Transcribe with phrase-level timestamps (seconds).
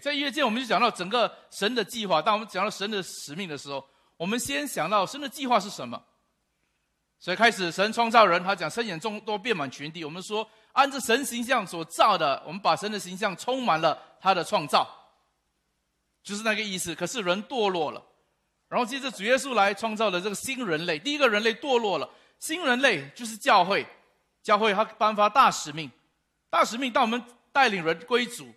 [0.00, 2.20] 在约见我们就讲到整个神的计划。
[2.20, 3.84] 当我们讲到神的使命的时候，
[4.16, 6.02] 我们先想到神的计划是什么。
[7.18, 10.04] 所以开始神创造人，他讲生眼众多，遍满全地。
[10.04, 14.88] 我们说按照神形象所造的，我们把神的形象充满了他的创造，
[16.24, 16.94] 就是那个意思。
[16.94, 18.02] 可是人堕落了，
[18.68, 20.98] 然后接着主耶稣来创造了这个新人类。
[20.98, 23.86] 第一个人类堕落了，新人类就是教会，
[24.42, 25.88] 教会他颁发大使命，
[26.50, 28.52] 大使命当我们带领人归主，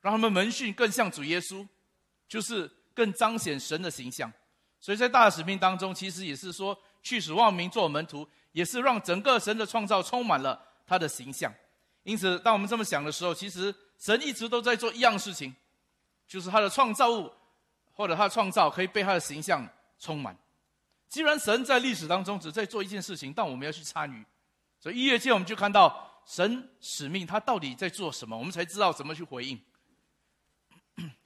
[0.00, 1.66] 让他们门训更像主耶稣，
[2.28, 4.32] 就是更彰显神的形象。
[4.80, 6.78] 所以在大使命当中，其实也是说。
[7.02, 11.50] 去使万民做门徒，也是让整个神的创造充满了他的形象。
[12.02, 15.56] 因此，当我们这么想的时候，其实神一直都在做一样事情，
[16.28, 17.32] 就是他的创造物
[17.94, 19.66] 或者他的创造可以被他的形象
[19.98, 20.36] 充满。
[21.08, 24.22] 既然神在历史当中只在做一件事情，但我们要去参与，
[24.78, 29.58] 所以一月间我们就看到神使命他到底在做什么，我们才知道怎么去回应。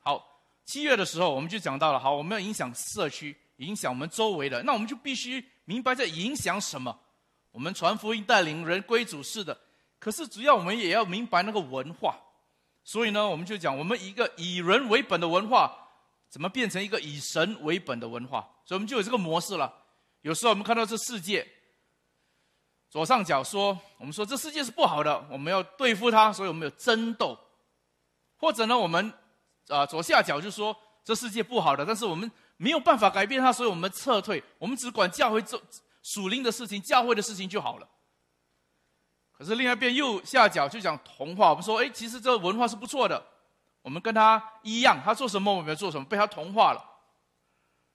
[0.04, 5.44] 好，七月的时候我们就讲到了，好，我们要影响社区，影响我们周围的，那我们就必须。
[5.66, 6.94] 明白在影响什么？
[7.50, 9.58] 我们传福音带领人归主是的，
[9.98, 12.20] 可是主要我们也要明白那个文化。
[12.82, 15.74] 所以呢，我们就讲我们一个以人为本的文化，
[16.28, 18.46] 怎么变成一个以神为本的文化？
[18.66, 19.72] 所以我们就有这个模式了。
[20.20, 21.48] 有时候我们看到这世界，
[22.90, 27.38] 左上角说我们说这世界是不好的，我们要对付它，所以我们有争斗。
[28.36, 29.10] 或者呢，我们
[29.68, 32.30] 啊左下角就说这世界不好的，但是我们。
[32.56, 34.40] 没有办法改变它，所以我们撤退。
[34.58, 35.60] 我们只管教会做
[36.04, 37.88] 属灵的事情、教会的事情就好了。
[39.32, 43.20] 可是另外一边右下角就讲同化，我们说，哎，其实这个文化是不错的，
[43.82, 46.82] 我们跟他一样，他做什么我们要做什么，被他同化了。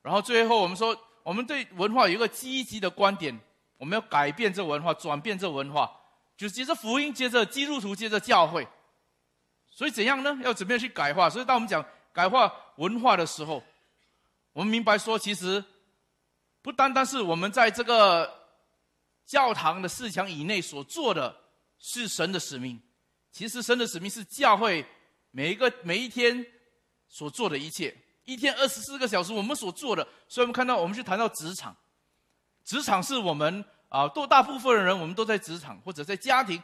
[0.02, 3.40] 然后最后我们说，我们对文化有一个积极的观点，
[3.78, 5.90] 我们要改变这文化，转变这文化，
[6.36, 8.68] 就接着福音，接着基督徒，接着教会。
[9.80, 10.38] 所以怎样呢？
[10.44, 11.30] 要怎么样去改化？
[11.30, 11.82] 所以当我们讲
[12.12, 13.64] 改化文化的时候，
[14.52, 15.64] 我们明白说，其实
[16.62, 18.30] 不单单是我们在这个
[19.26, 21.34] 教堂的四墙以内所做的
[21.78, 22.78] 是神的使命，
[23.32, 24.86] 其实神的使命是教会
[25.32, 26.46] 每一个每一天
[27.08, 27.96] 所做的一切，
[28.26, 30.06] 一天二十四个小时我们所做的。
[30.28, 31.74] 所以我们看到，我们去谈到职场，
[32.66, 36.62] 职场是我们啊，多大部分的人我们都在职场或者在家庭，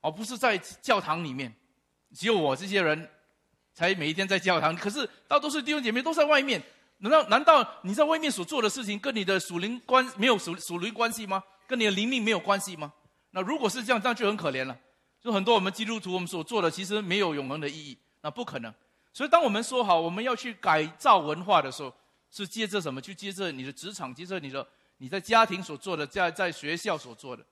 [0.00, 1.54] 而不是在教堂里面。
[2.14, 3.08] 只有我这些人
[3.74, 6.62] 才每一天在教堂，可是大多数弟兄姐妹都在外面。
[7.00, 11.42] 难道难道你在外面所做的事情跟你的属灵关没有属属灵关系吗？
[11.66, 12.92] 跟你的灵命没有关系吗？
[13.30, 14.76] 那如果是这样，那就很可怜了。
[15.20, 18.74] 就很多我们基督徒我们所做的，其实没有永恒的意义，那不可能。
[19.12, 21.94] 所以当我们说好我们要去改造文化的时候，
[22.32, 23.00] 是接着什么？
[23.00, 24.66] 就接着你的职场，接着你的
[24.96, 27.44] 你在家庭所做的，在在学校所做的。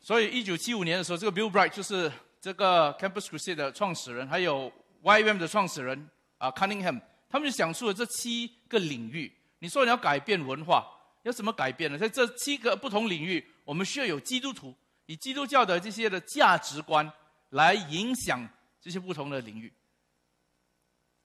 [0.00, 2.12] 所以一九七五年的时候，这个 Bill Bright 就是
[2.42, 4.70] 这个 Campus Crusade 的创始人，还有
[5.04, 7.00] YM 的创始人啊，Cunningham。
[7.30, 9.32] 他们就讲述了这七个领域。
[9.60, 10.84] 你说你要改变文化，
[11.22, 11.96] 要怎么改变呢？
[11.96, 14.74] 在这七个不同领域，我们需要有基督徒
[15.06, 17.08] 以基督教的这些的价值观
[17.50, 18.44] 来影响
[18.80, 19.72] 这些不同的领域。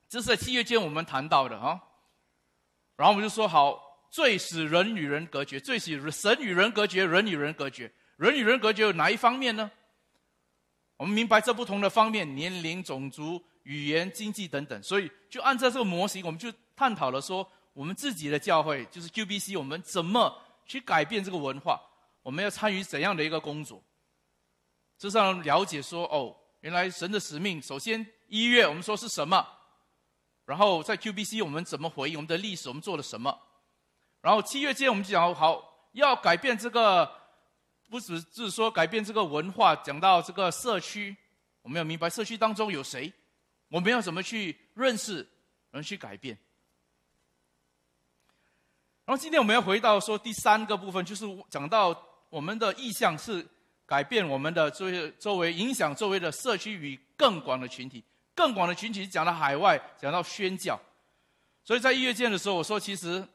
[0.08, 1.82] 这是在七月间我们谈到的啊。
[2.96, 9.72] 然后我们就说好，最使人与人隔绝，最使神与人隔绝，人与人隔绝，人与人隔绝有哪一方面呢？
[10.98, 13.42] 我们明白这不同的方面：年龄、种族。
[13.64, 21.78] 语言、经济等等，所以就按照这个模型，我们就探讨了说，我们自己的教会就是 QBC，我们怎么去改变这个文化？
[22.24, 23.84] 我们要参与怎样的一个工作？
[24.98, 29.46] 这让了解说，哦，原来神的使命，首先一月我们说是什么？
[30.46, 32.70] 然后在 QBC 我们怎么回应我们的历史？
[32.70, 33.38] 我们做了什么？
[34.22, 37.12] 然后七月间我们就讲好，要改变这个，
[37.90, 41.16] 不只是说改变这个文化，讲到这个社区，
[41.62, 43.12] 我们要明白社区当中有谁？
[43.70, 45.28] 我们要怎么去认识，
[45.72, 46.38] 而去改变？
[49.06, 51.98] 然后今天我们要回到说第三个部分，就是讲到
[52.30, 53.46] 我们的意向是
[53.86, 58.04] 改变我们的周周围，影响周围的社区与更广的群体。
[58.36, 60.80] 更广的群体讲到海外，讲到宣教。
[61.64, 63.26] 所以在一月见的时候，我说，其实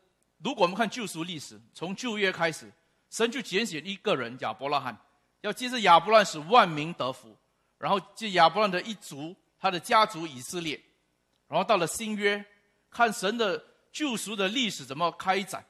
[0.45, 2.71] 如果我们看救赎历史，从旧约开始，
[3.13, 4.99] 神就拣选一个人亚伯拉罕，
[5.43, 7.37] 要接着亚伯拉罕使万民得福，
[7.79, 9.37] 然后借亚伯拉罕的一族。
[9.65, 10.83] 他的家族以色列，
[11.47, 12.45] 然后到了新约，
[12.91, 15.65] 看神的救赎的历史怎么开展。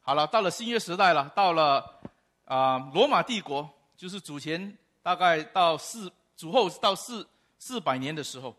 [0.00, 2.02] 好了，到了新约时代了，到了
[2.44, 3.66] 啊罗马帝国，
[3.96, 7.26] 就是主前大概到四主后到四
[7.58, 8.54] 四百年的时候，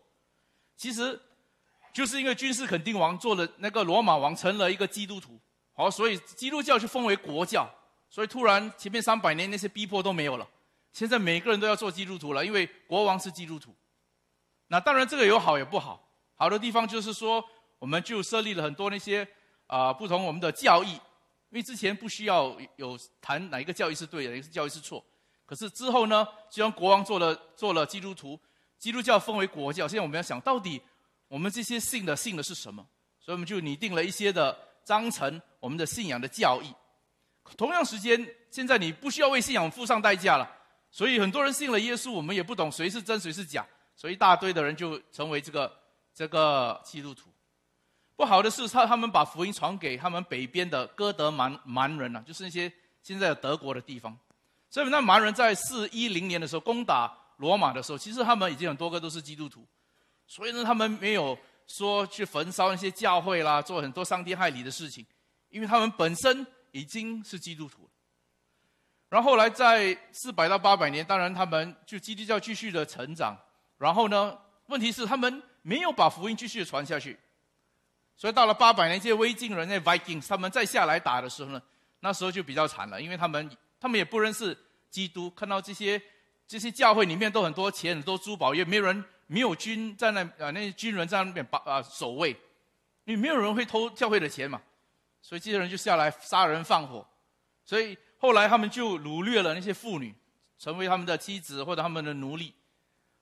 [0.76, 1.20] 其实
[1.92, 5.38] 就是因为君士肯定王做了那个罗马王，成了一个基督徒，
[5.74, 7.72] 好，所以基督教就封为国教，
[8.08, 10.48] 所以突然前面三百年那些逼迫都没有了，
[10.92, 13.74] 现在每个人都要做基督徒了，因为国王是基督徒。
[14.68, 16.08] 那当然这个有好也不好。
[16.34, 17.44] 好的地方就是说，
[17.78, 19.26] 我们就设立了很多那些
[19.66, 21.00] 啊不同我们的教义，因
[21.52, 25.04] 为之前不需要有谈哪一个教义是对的，哪个教义是错。
[25.44, 28.38] 可是之后呢，既然国王做了做了基督徒，
[28.78, 29.86] 基督教分为国教。
[29.86, 30.80] 现在我们要想到底
[31.28, 32.86] 我们这些信的信的是什么？
[33.20, 36.74] 所以我们就拟定了一些的章程，我们的信仰的教义。
[37.56, 40.50] 同样时间，现在你不需要为信仰付上代价了。
[40.90, 45.70] 所以很多人信了耶稣，我们也不懂谁是真谁是假，所以一大堆的人就成为这个
[46.14, 47.28] 这个基督徒。
[48.16, 52.72] 不好的是，他他们把福音传给他们北边的哥德蛮蛮人了，就是那些
[53.02, 54.16] 现在的德国的地方。
[54.70, 59.66] 所以那蛮人在四一零年的时候攻打罗马的时候，其实他们已经很多个都是基督徒，
[60.26, 65.04] 所以呢，他们没有说去焚烧那些教会啦，做很多伤天害理的事情，
[65.50, 67.88] 因为他们本身已经是基督徒。
[69.08, 73.34] 然后后来在四百到八百年，当然他们就基督教继续的成长。
[73.78, 74.36] 然后呢，
[74.66, 77.18] 问题是他们没有把福音继续传下去，
[78.16, 81.62] 所以到了八百年，这些威晋人那 Vikings 他们再下来打的时候呢，
[82.00, 83.50] 那时候就比较惨了，因为他们
[83.80, 84.56] 他们也不认识
[84.90, 86.00] 基督，看到这些
[86.46, 92.30] 这些教会里面都很多钱、很多珠宝，也没有人没有军在那啊那些军人在那边把啊守卫，
[93.04, 94.60] 因为没有人会偷教会的钱嘛，
[95.26, 97.04] 所以这些人就下来杀人放火，
[97.64, 97.98] 所以。
[98.18, 100.12] 后来他们就掳掠了那些妇女，
[100.58, 102.54] 成为他们的妻子或者他们的奴隶。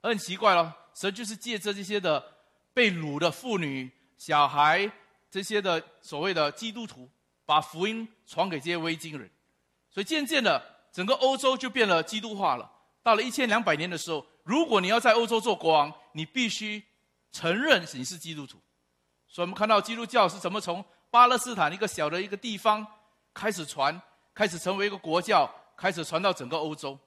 [0.01, 2.25] 很奇怪了，神就是借着这些的
[2.73, 4.89] 被掳的妇女、小孩
[5.29, 7.11] 这些的所谓的基督徒，
[7.45, 9.29] 把福音传给这些维京人。
[9.91, 12.71] 所以渐渐的，整个欧洲就变了基督化了。
[13.03, 16.81] 到了一千两百年的时候，如果你要在欧洲做国王，你必须
[17.33, 18.59] 承认你是基督徒。
[19.27, 20.83] 所以我们看到基督教是怎么从
[21.15, 22.85] 巴勒斯坦一个小的一个地方
[23.33, 24.03] 开始传。
[24.35, 26.99] 开始成为一个国教，开始传到整个欧洲。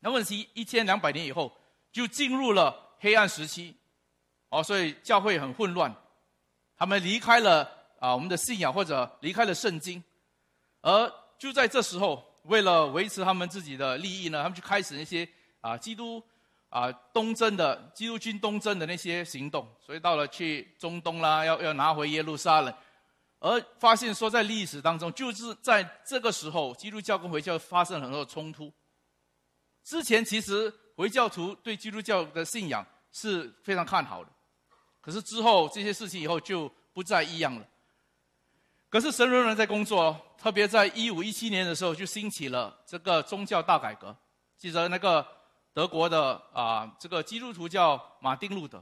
[0.00, 1.56] 那问题一千两百年以后，
[1.92, 3.76] 就进入了黑暗时期，
[4.48, 5.94] 哦，所以教会很混乱，
[6.76, 7.70] 他们离开了
[8.00, 10.02] 啊我们的信仰，或者离开了圣经，
[10.80, 15.28] 而就在这时候，为了维持他们自己的利益呢，他们就开始那些
[15.60, 16.20] 啊基督
[16.70, 22.74] 啊东征的基督军东征的那些行动，所以到了去中东啦，要要拿回耶路撒冷。
[23.44, 28.72] 而发现说，在历史当中，就是在这个时候，基督教跟回教发生很多冲突。
[29.82, 34.30] 之前其实回教徒对基督教的信仰是非常看好的，
[35.00, 37.66] 可是之后这些事情以后就不再一样了。
[38.88, 44.16] 可是神仍然在工作，特别在一五一七年的时候，就兴起了这个宗教大改革。
[44.56, 45.26] 记得那个
[45.72, 48.80] 德国的啊，这个基督徒叫马丁路德，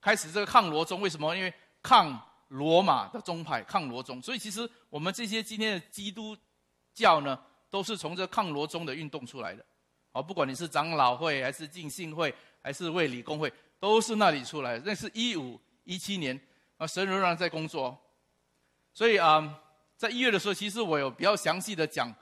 [0.00, 1.02] 开始这个抗罗宗。
[1.02, 1.36] 为什么？
[1.36, 1.52] 因为
[1.82, 2.18] 抗。
[2.54, 6.36] 罗马的宗派抗罗宗，所以其实我们这些今天的基督
[6.92, 7.36] 教呢，
[7.68, 9.64] 都是从这抗罗宗的运动出来的。
[10.12, 14.80] 哦，不管你是长老会，还是浸信会，还是卫理公会，都是那里出来。
[14.84, 16.40] 那是一五一七年，
[16.76, 17.98] 啊，神仍然在工作。
[18.92, 19.60] 所以啊，
[19.96, 22.14] 在一月的时候，其实我有比较详细的讲。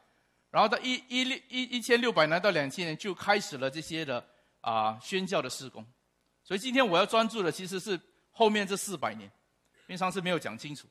[0.50, 4.26] 然后到一一六一一千六百年到两千年，就开始了这些的
[4.62, 5.84] 啊宣教的施工。
[6.42, 8.00] 所以今天我要专注的其实是
[8.30, 9.30] 后面这四百年。
[9.92, 10.88] 因为上次没有讲清楚，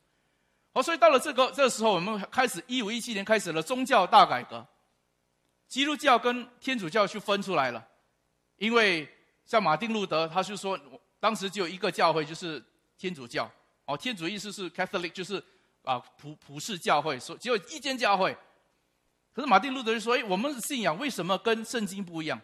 [0.71, 4.63] 好，所以到了这个这个时候，我们开始一五一七年开始了宗教大改革，
[5.67, 7.83] 基督教跟天主教去分出来了，
[8.57, 9.09] 因为
[9.43, 10.79] 像马丁路德，他就说，
[11.19, 12.63] 当时只有一个教会就是
[12.95, 13.51] 天主教，
[13.85, 15.43] 哦，天主意思是 Catholic，就是
[15.81, 18.37] 啊普普世教会，说只有一间教会，
[19.33, 22.39] 可是马丁路德就说，哎，我们的信仰为什么跟圣经不一样？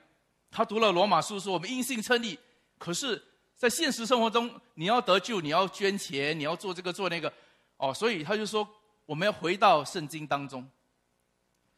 [0.50, 2.40] 他读了罗马书，说我们因信称义，
[2.80, 3.24] 可是。
[3.58, 7.34] 在现实生活中，你要得救，你要捐钱，你要做这个做那个，
[7.78, 8.68] 哦，所以他就说
[9.08, 10.66] 我们要回到圣经当中。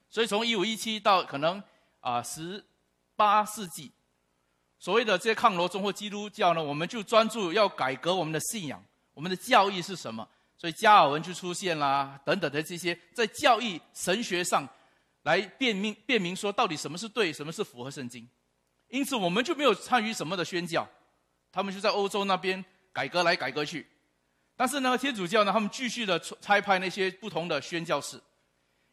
[0.09, 1.63] 所以从一五一七到可能
[2.01, 2.63] 啊十
[3.15, 3.91] 八世纪，
[4.77, 8.83] 所谓的这些抗罗宗或基督教呢，我们就专注要改革我们的信仰，
[9.13, 10.27] 我们的教义是什么？
[10.57, 14.67] 所以加尔文就出现啦，等等的这些在教义神学上
[15.21, 18.27] 来辨明辨明说到底什么是对，什么是符合圣经。
[18.89, 20.86] 因此我们就没有参与什么的宣教。
[21.51, 22.63] 他们就在欧洲那边
[22.94, 23.88] 改革来改革去，
[24.56, 28.22] 但是呢，天主教呢，他们继续的差派那些不同的宣教士，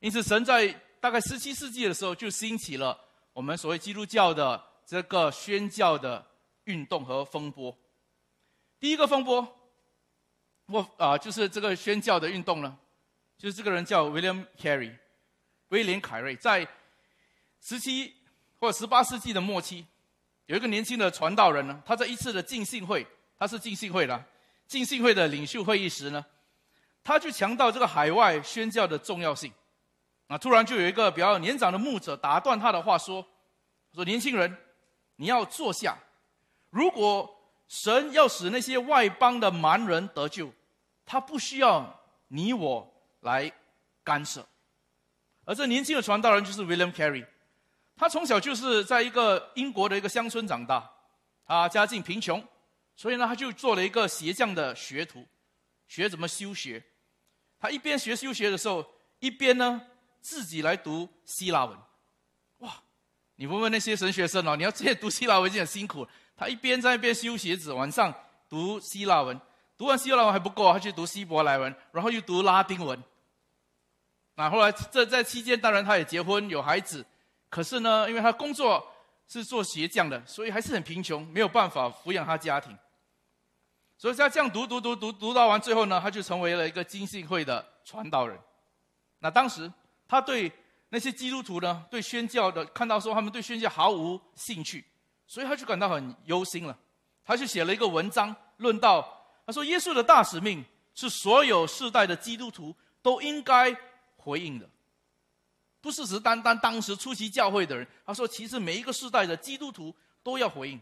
[0.01, 0.69] 因此神在
[1.01, 2.99] 大概十七世纪的时候就兴起了
[3.33, 6.25] 我们所谓基督教的这个宣教的
[6.65, 7.77] 运动和风波。
[8.81, 9.47] 第一个风波，
[10.67, 12.79] 我啊，就是这个宣教的运动呢，
[13.37, 14.97] 就是这个人叫 William Carey，
[15.69, 16.67] 威廉凯瑞，在
[17.61, 18.15] 十七
[18.59, 19.87] 或十八世纪的末期。
[20.47, 23.07] 有一个年轻的传道人呢，他在一次的浸信会，
[23.39, 24.25] 他是浸信会的
[24.67, 26.25] 浸信会的领袖会议时呢，
[27.05, 29.53] 他就强调这个海外宣教的重要性。
[30.29, 33.25] 啊，突然就有一个比较年长的牧者打断他的话说
[33.95, 34.57] ：“说年轻人，
[35.15, 35.97] 你要坐下。
[36.71, 37.33] 如果
[37.69, 40.53] 神要使那些外邦的蛮人得救，
[41.05, 43.53] 他不需要你我来
[44.03, 44.45] 干涉。
[45.45, 47.25] 而这年轻的传道人就是 William Carey，
[47.97, 50.89] 他从小就是在一个英国的一个乡村长大，
[51.47, 52.43] 他家境贫穷，
[52.95, 55.27] 所以呢，他就做了一个鞋匠的学徒，
[55.89, 56.83] 学怎么修鞋。
[57.59, 58.85] 他一边学修鞋的时候，
[59.19, 59.81] 一边呢
[60.21, 61.79] 自己来读希腊文。
[62.59, 62.75] 哇，
[63.37, 66.07] 你问问那些神学生哦，你要直接读希腊文就很辛苦。
[66.37, 68.13] 他一边在一边修鞋子，晚上
[68.47, 69.41] 读希腊文，
[69.79, 73.03] 读完希腊文还不够，他去读希伯来文，然后又读拉丁文。
[74.35, 77.07] 那后来这在期间，当然他也结婚有孩子，
[77.57, 78.87] 可是呢，因为他工作
[79.27, 82.77] 是做鞋匠的，所以还是很贫穷，没有办法抚养他家庭。
[83.97, 88.39] 所以他这样读读读读读到完最后呢，他就成为了一个金信会的传道人。
[89.21, 89.73] 那当时
[90.07, 90.53] 他对
[90.91, 94.85] 那些基督徒呢，对宣教的看到说他们对宣教毫无兴趣。
[95.27, 96.79] 所以他就感到很忧心了，
[97.25, 99.27] 他就写了一个文章论道。
[99.47, 100.63] 他说：“耶稣的大使命
[100.95, 103.75] 是所有世代的基督徒都应该
[104.19, 104.69] 回应的，
[105.87, 110.81] 不是只单单当时出席教会的人。”他说：“其实每一个世代的基督徒都要回应。”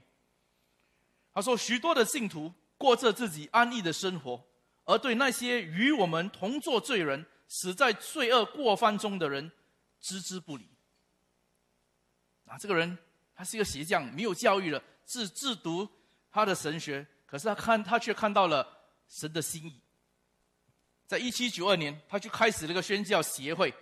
[1.34, 4.42] 他说：“许多的信徒过着自己安逸的生活，
[4.84, 9.52] 而对那些与我们同作罪人、死在罪恶过犯中的人
[10.00, 10.66] 置之不理。”
[12.48, 12.96] 啊，这个人。
[13.36, 15.88] 他是一个鞋匠，没有教育了，自自读
[16.30, 17.04] 他的神学。
[17.26, 18.64] 可是他看，他却看到了
[19.08, 19.80] 神的心意。
[21.04, 23.74] 在一七九二年，他就开始了一个宣教协会，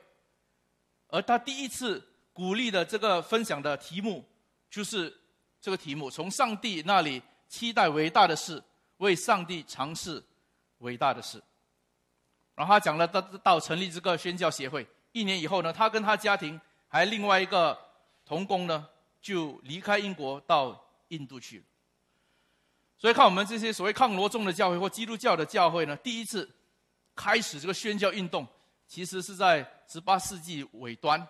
[1.13, 2.03] 而他第一次
[2.33, 4.25] 鼓励的这个分享的题目，
[4.69, 5.17] 就是
[5.61, 8.61] 这个题目：从上帝那里期待伟大的事，
[8.97, 10.21] 为上帝尝试
[10.79, 11.41] 伟大的事。
[12.55, 14.85] 然后他讲了到到成立这个宣教协会。
[15.13, 17.79] 一年以后呢，他跟他家庭还另外一个
[18.25, 18.89] 同工呢。
[19.23, 21.65] 就离开英国到印度去了。
[22.99, 26.51] 所以看我们这些所谓抗罗宗的教会或基督教的教会呢，第一次
[27.15, 28.45] 开始这个宣教运动，
[28.93, 31.27] 其实是在十八世纪尾端。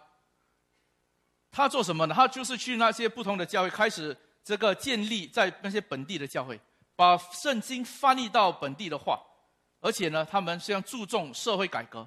[1.53, 2.13] 他做什么呢？
[2.13, 6.61] 他就是去那些不同的教会，开始这个建立在那些本地的教会，
[6.97, 9.23] 把圣经翻译到本地的话，
[9.79, 12.05] 而且呢，他们实际上注重社会改革，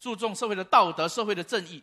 [0.00, 1.80] 注重社会的道德、社会的正义。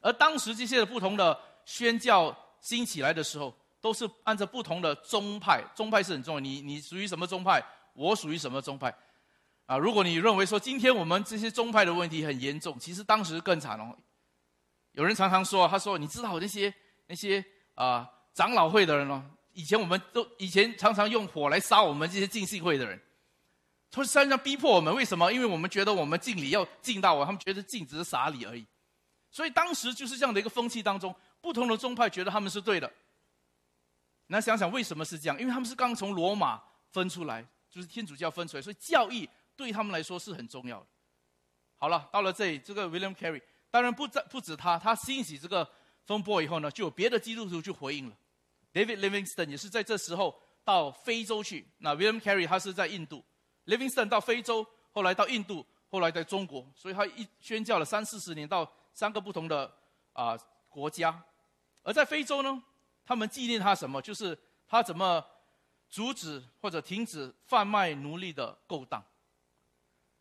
[0.00, 2.36] 而当时这些不同的宣教。
[2.60, 6.40] 兴起来的时候，都是按照不同的宗派，宗派是很重要。
[6.40, 7.64] 你你属于什么宗派？
[7.94, 8.94] 我属于什么宗派？
[9.70, 13.96] 啊，如果你认为说今天我们这些宗派的问题很严重，其实当时更惨哦。
[14.90, 16.74] 有人常常说，他说你知道那些
[17.06, 17.44] 那些
[17.76, 19.22] 啊长老会的人哦，
[19.52, 23.00] 以前我们都以前常常用火来杀我们这些敬信会的人，
[23.92, 25.32] 他实际上逼迫我们，为什么？
[25.32, 28.66] 因为我们觉得我们敬礼要敬到我，他们觉得敬只是傻礼而已。
[29.30, 31.14] 所以当时就是这样的一个风气当中。
[31.40, 32.92] 不同的宗派觉得他们是对的，
[34.26, 35.40] 那想想为什么是这样？
[35.40, 36.60] 因为他们是刚从罗马
[36.90, 39.30] 分出来，就是天主教分出来，所以教义
[39.60, 40.86] 对他们来说是很重要的。
[41.76, 45.70] 好了，到了这里，这个 William Carey 当然不在不止他，他兴起这个
[46.06, 48.16] 风波以后呢，就有别的基督徒去回应了。
[48.72, 51.66] David Livingston 也是在这时候到非洲去。
[51.78, 53.22] 那 William Carey 他是在印度
[53.66, 59.70] ，Livingston 到非洲，后来到印度，后来在中国，所以他一宣教了三四十年，到三个不同的
[60.14, 60.38] 啊
[60.68, 61.22] 国家。
[61.82, 62.62] 而在非洲呢，
[63.04, 64.00] 他们纪念他什么？
[64.00, 65.24] 就是他怎么
[65.88, 69.02] 阻止或者停止贩卖奴隶的勾当。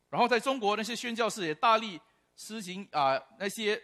[0.10, 2.00] 然后在中国那些宣教士也大力
[2.36, 3.82] 实行啊那些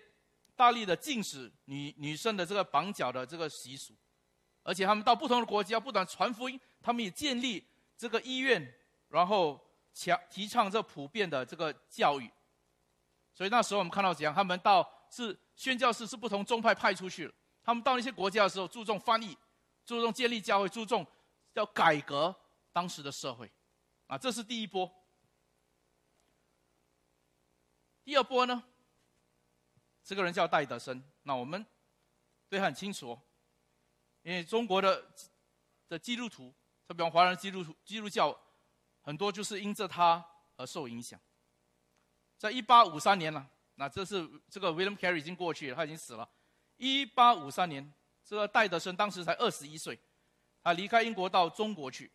[0.55, 3.93] 大力的禁止女女生的这个绑脚的这个习俗，
[4.63, 7.63] 而且他们到不同的国家不断传福音，他们也建立
[7.97, 8.73] 这个医院，
[9.09, 9.59] 然后
[9.93, 12.29] 强提倡这普遍的这个教育。
[13.33, 17.33] 所以那时候我们看到怎样，他们到是宣教士是不同宗派派出去了。
[17.61, 19.37] 他们到那些国家的时候，注重翻译，
[19.85, 21.05] 注重建立教会，注重
[21.53, 22.33] 要改革
[22.71, 23.51] 当时的社会，
[24.07, 24.89] 啊，这是第一波。
[28.05, 28.63] 第二波呢，
[30.03, 31.65] 这个人叫戴德生，那我们
[32.47, 33.19] 对他很清楚，
[34.21, 35.03] 因为中国的
[35.89, 36.53] 的基督徒，
[36.87, 38.39] 特别华人基督徒基督教，
[39.01, 40.23] 很多就是因着他
[40.55, 41.19] 而受影响。
[42.37, 46.29] 在一八五三年了，那这是这个 William Carey 已经过去了，他已经死了。
[46.77, 47.91] 一八五三年，
[48.23, 49.99] 这个戴德生当时才二十一岁，
[50.61, 52.11] 他离开英国到中国去。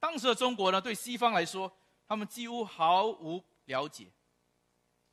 [0.00, 1.72] 当时的中国呢，对西方来说，
[2.08, 4.10] 他们几乎毫无了解。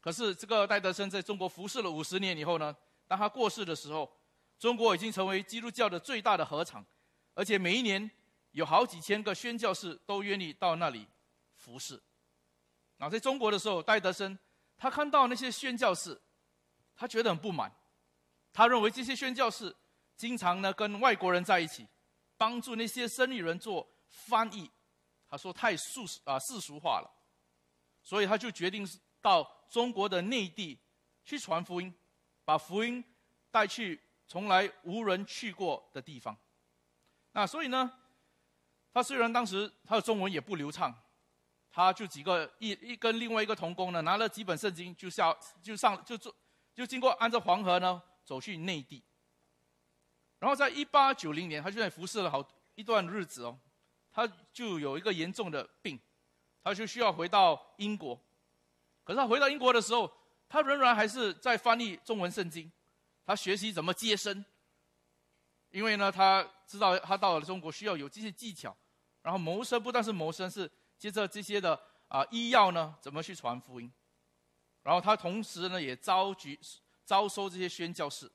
[0.05, 2.75] 可是这个戴德生在中国服侍了五十年以后呢，
[3.07, 4.07] 当他过世的时候，
[4.59, 6.85] 中国已经成为基督教的最大的合场，
[7.33, 8.07] 而且每一年
[8.51, 11.07] 有好几千个宣教士都愿意到那里
[11.55, 12.00] 服侍。
[13.00, 14.38] 啊在中国的时候，戴德生
[14.77, 16.15] 他看到那些宣教士，
[16.95, 17.71] 他觉得很不满。
[18.53, 19.75] 他认为这些宣教士
[20.15, 21.83] 经常呢跟外国人在一起，
[22.38, 24.69] 帮助那些生意人做翻译。
[25.27, 27.12] 他说太世啊世俗化了，
[28.03, 28.88] 所以他就决定
[29.19, 30.77] 到中国的内地
[31.24, 31.93] 去传福音，
[32.43, 33.03] 把福音
[33.51, 36.36] 带去从来无人去过的地方。
[37.31, 37.91] 那所以呢，
[38.93, 40.93] 他虽然当时他的中文也不流畅，
[41.69, 46.34] 他就几个一一跟另外一个童工呢，拿了几本圣经就下就上就做
[46.74, 49.03] 就经过按照黄河呢走去内地。
[50.39, 53.60] 然后在一八九零年，他就在服侍了好一段日子哦。
[54.12, 56.00] 他就有一个严重的病，
[56.63, 58.17] 他就需要回到英国。
[59.05, 60.12] 可是他回到英国的时候，
[60.50, 62.69] 他仍然还是在翻译中文圣经，
[63.25, 64.43] 他学习怎么接生。
[65.69, 68.75] 因为呢，他知道他到了中国需要有这些技巧，
[69.21, 73.89] 然后谋生不但是谋生，是接着这些的啊医药呢怎么去传福音。
[74.81, 76.59] 然后他同时呢也招集
[77.05, 78.29] 招收这些宣教士，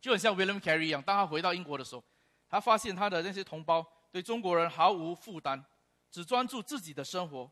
[0.00, 1.00] 就很像 William Carey 一样。
[1.00, 2.02] 当他回到英国的时候，
[2.48, 3.86] 他发现他的那些同胞。
[4.12, 5.62] 对中国人毫无负担，
[6.10, 7.50] 只专注自己的生活，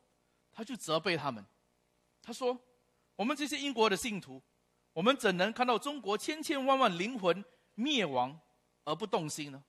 [0.51, 1.45] 他就责备他们。
[2.25, 2.59] 他说
[3.17, 4.43] ：“我们这些英国的信徒，
[4.95, 8.41] 我们怎能看到中国千千万万灵魂灭亡
[8.85, 9.63] 而不动心呢？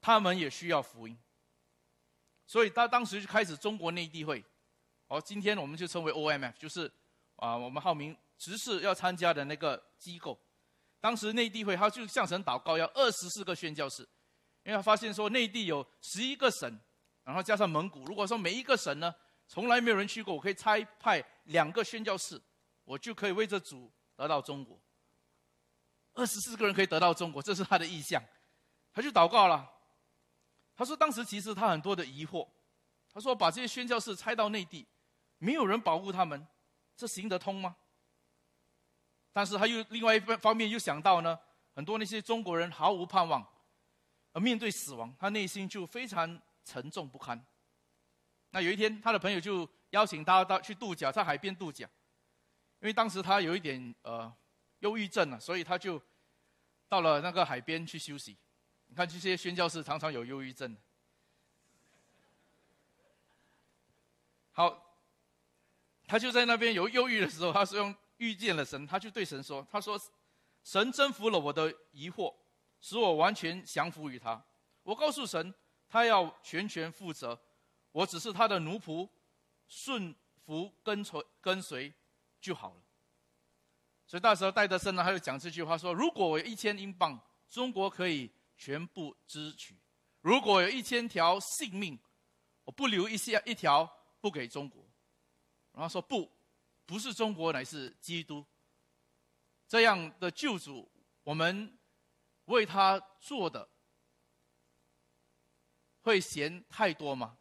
[0.00, 1.18] 他们也需要福音。”
[2.46, 4.44] 所以他当时就开始中国内地会，
[5.08, 6.90] 哦，今天我们就称为 OMF，就是
[7.36, 10.38] 啊，我们浩明执事要参加的那个机构。
[11.00, 14.06] 当时内地会他就向神祷告，要二十四个宣教士。
[14.62, 16.80] 因为他发现说，内地有十一个省，
[17.24, 18.04] 然后加上蒙古。
[18.04, 19.14] 如果说每一个省呢，
[19.46, 22.40] 从来没有人去过，我可以差派两个宣教士，
[22.84, 24.80] 我就可以为这主得到中国。
[26.14, 28.22] 二十四个人可以得到中国，这是他的意向。
[28.92, 29.70] 他就祷告了。
[30.76, 32.48] 他说，当时其实他很多的疑惑。
[33.12, 34.86] 他说，把这些宣教士拆到内地，
[35.38, 36.46] 没有人保护他们，
[36.96, 37.76] 这行得通吗？
[39.32, 41.38] 但是他又另外一方面又想到呢，
[41.74, 43.44] 很多那些中国人毫无盼望。
[44.32, 47.44] 而面对死亡，他内心就非常沉重不堪。
[48.54, 51.90] 那有一天，他的朋友就邀请他到去度假，在海边度假。
[52.78, 54.32] 因为当时他有一点呃
[54.78, 56.00] 忧郁症了，所以他就
[56.88, 58.38] 到了那个海边去休息。
[58.86, 60.76] 你看这些宣教士常常有忧郁症。
[64.52, 65.00] 好，
[66.06, 70.00] 他就在那边有忧郁的时候，他是用遇见了神，他就对神说：“他说，
[70.62, 72.32] 神征服了我的疑惑。”
[72.80, 74.40] 使我完全降服于他。
[74.84, 75.52] 我告诉神，
[75.88, 77.36] 他要全权负责，
[77.94, 79.08] 我只是他的奴仆，
[79.68, 80.12] 顺
[80.44, 81.94] 服跟随跟随
[82.40, 82.82] 就好了。
[84.04, 89.74] 所以那时候戴德森呢，他就讲这句话说：如果我有一千英镑，中国可以全部支取；
[90.20, 91.96] 如果有一千条性命，
[92.64, 93.88] 我不留一些一条
[94.20, 94.84] 不给中国。
[95.72, 96.30] 然后说不，
[96.84, 98.44] 不是中国，乃是基督
[99.68, 100.90] 这样的救主，
[101.22, 101.78] 我们。
[102.46, 103.66] 为他做的
[106.02, 107.38] 会嫌太多吗？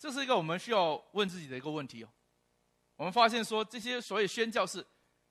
[0.00, 2.08] 这是一个我们需要问自己的一个问题哦。
[2.96, 4.82] 我们发现说，这些所谓宣教士，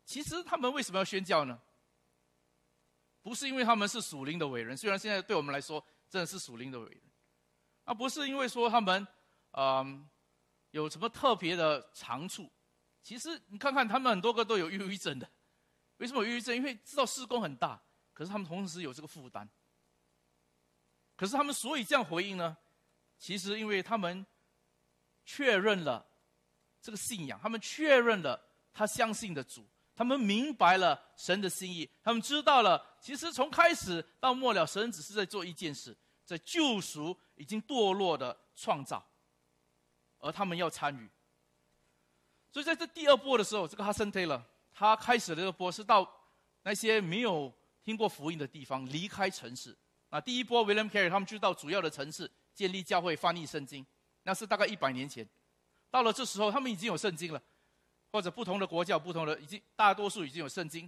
[0.05, 1.59] 其实他们为什么要宣教呢？
[3.23, 7.01] 不是因为他们是属灵的伟人，虽然现在对我们来说真的是属灵的伟人，
[7.83, 9.05] 而不是因为说他们
[9.53, 10.07] 嗯
[10.69, 12.47] 有什么特别的长处。
[13.01, 15.27] 其实你看看，他们很多个都有抑郁症的。
[15.97, 16.55] 为什么有抑郁症？
[16.55, 17.81] 因为知道施工很大。
[18.13, 19.49] 可是他们同时有这个负担。
[21.15, 22.55] 可是他们所以这样回应呢？
[23.17, 24.25] 其实因为他们
[25.31, 26.03] 确认了
[26.81, 28.41] 这个信仰，他们确认了
[28.73, 29.63] 他相信的主，
[29.95, 39.05] 他们明白了神的心意，他们知道了，其实从开始到末了，神只是在做一件事，在救赎已经堕落的创造，
[40.17, 41.07] 而他们要参与。
[42.51, 46.09] 所以在这第二波的时候，这个哈森泰勒他开始的这个波是到
[46.63, 47.53] 那些没有。
[47.81, 49.75] 听过福音的地方，离开城市。
[50.09, 53.83] 啊，第一波 William Carey 他们就到主要的城市建立教会、翻译圣经，
[54.29, 55.27] 那是大概一百年前。
[55.89, 57.41] 到了这时候，他们已经有圣经了，
[58.11, 60.87] 或者不同的国教、不同的已经大多数已经有圣经。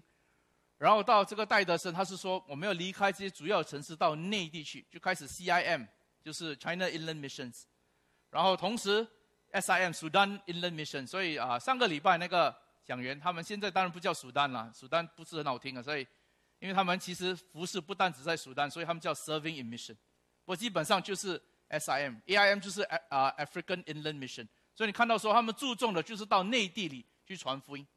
[0.77, 5.88] 然后到这个戴德森，他是说我们要离开这些主要城市到内地去，就开始 CIM，
[6.21, 7.63] 就是 China Inland Missions。
[8.30, 9.08] 然后同时
[9.54, 11.08] SIM Sudan Inland Mission。
[11.08, 16.06] 所以啊，上个礼拜那个讲员，他们现在当然不叫苏丹了，苏丹不是很好听啊，所以。
[16.60, 19.95] 因为他们其实服饰不单只在苏丹，所以他们叫 Serving in Mission。
[20.45, 21.41] 不过基本上就是
[21.79, 24.47] SIM，AIM 就是啊 African Inland Mission。
[24.73, 27.88] 所以你看到说他们注重的就是到内地里去传福音，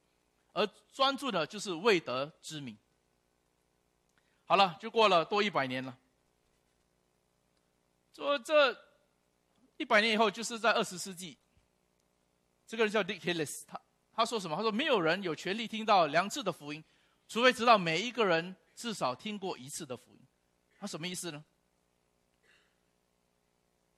[0.52, 2.76] 而专注的就是未得之名。
[4.44, 5.96] 好了，就过了多一百年了。
[8.12, 8.76] 说这
[9.76, 11.38] 一百年以后，就是在二十世纪，
[12.66, 13.80] 这个人叫 Dick Hillis，他
[14.12, 14.56] 他说什么？
[14.56, 16.84] 他说没有人有权利听到两次的福音。
[17.26, 20.20] 除非知道每一个人至少听过一次的福音，
[20.78, 21.42] 他什么意思呢？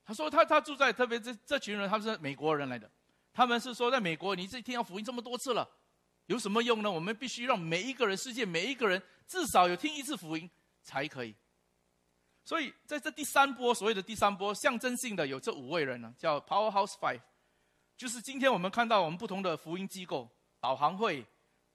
[0.07, 2.89] 他说他他住在特别这这群人，他们是美国人来的，
[3.33, 5.69] 他们是说在美国，你这听要福音这么多次了，
[6.27, 6.89] 有什么用呢？
[6.89, 10.49] 我们必须让每一个人，世界每一个人至少有听一次福音
[10.81, 11.35] 才可以。
[12.45, 17.19] 所以在这第三波所谓的第三波象征性的有这五位人呢，叫 Powerhouse Five，
[17.97, 20.29] 就是今天我们看到我们不同的福音机构
[20.61, 21.25] 导航会、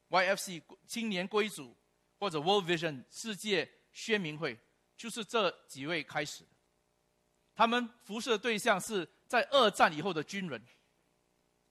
[0.09, 1.77] YFC 青年归主
[2.18, 4.59] 或者 World Vision 世界宣明会，
[4.97, 6.47] 就是这几位开始。
[7.55, 10.61] 他们辐射的对象是在二战以后的军人，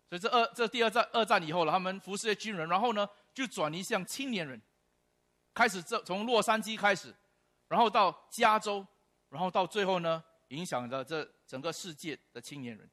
[0.09, 4.61] 所以这二这第二战二战以后了，他们辐射军人，然后呢就转移向青年人，
[5.53, 7.13] 开始这从洛杉矶开始。
[7.67, 8.85] 然后到加州，
[9.29, 12.91] 然后到最后呢，影响着这整个世界的青年人。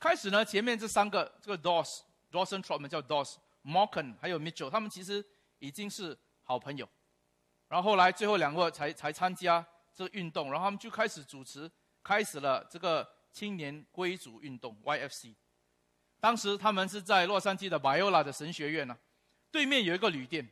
[0.00, 2.00] 开始呢，前面这三个，这个 Dos、
[2.32, 5.24] Dawson Trotman 叫 Dos、Morgan 还有 Mitchell，他们其实
[5.60, 6.88] 已经是好朋友。
[7.68, 11.70] 然后后来最后两个才才参加这个运动，然后他们就开始主持，
[12.02, 15.34] 开始了这个青年归主运动 YFC。
[16.18, 18.96] 当时他们是在洛杉矶的 Biola 的神学院呢，
[19.50, 20.48] 对面有一个旅店。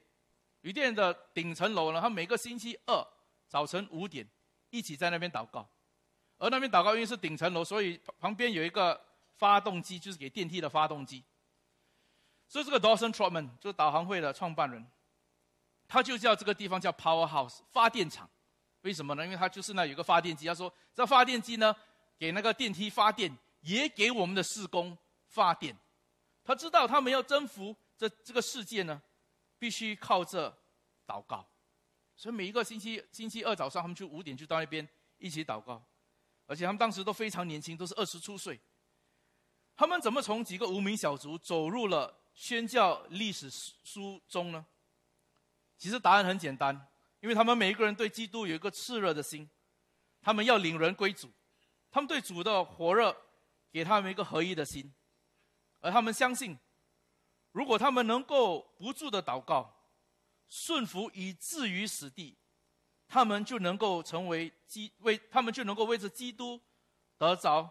[0.62, 3.06] 旅店的顶层楼呢，他每个星期二
[3.48, 4.28] 早晨五点
[4.68, 5.66] 一起在那边祷告，
[6.36, 9.00] 而那边祷告因为是顶层楼，所以旁边有一个
[9.38, 11.24] 发动机，就是给电梯的发动机。
[12.46, 14.84] 所以这个 Dawson Trotman 就是导航会的创办人，
[15.88, 18.28] 他就叫这个地方叫 Powerhouse 发电厂。
[18.82, 19.24] 为什么呢？
[19.24, 21.74] 因为他就是那有个发电机，他说这发电机呢
[22.18, 25.76] 给那个电梯发电，也给我们的施工发电。
[26.44, 29.00] 他知道他们要征服这这个世界呢。
[29.60, 30.50] 必须靠着
[31.06, 31.46] 祷告，
[32.16, 34.88] 所以每一个星期星期二早上，他们就五点就到那边
[35.18, 35.84] 一起祷告，
[36.46, 38.58] 而且他们当时都非常年轻，都是二十出岁。
[39.76, 44.64] 他们怎么从几个无名小卒走入了宣教历史书中呢？
[45.76, 46.88] 其实答案很简单，
[47.20, 49.48] 因为他们每一个人对基督有一个炽热的心，
[50.20, 51.30] 他们要领人归主，
[51.90, 53.16] 他们对主的火热
[53.70, 54.92] 给他们一个合一的心，
[55.80, 56.58] 而他们相信。
[57.52, 59.88] 如果他们能够不住的祷告，
[60.48, 62.36] 顺服以至于死地，
[63.08, 66.60] 他们就能够成为基为他们就能够为着基督
[67.18, 67.68] 得着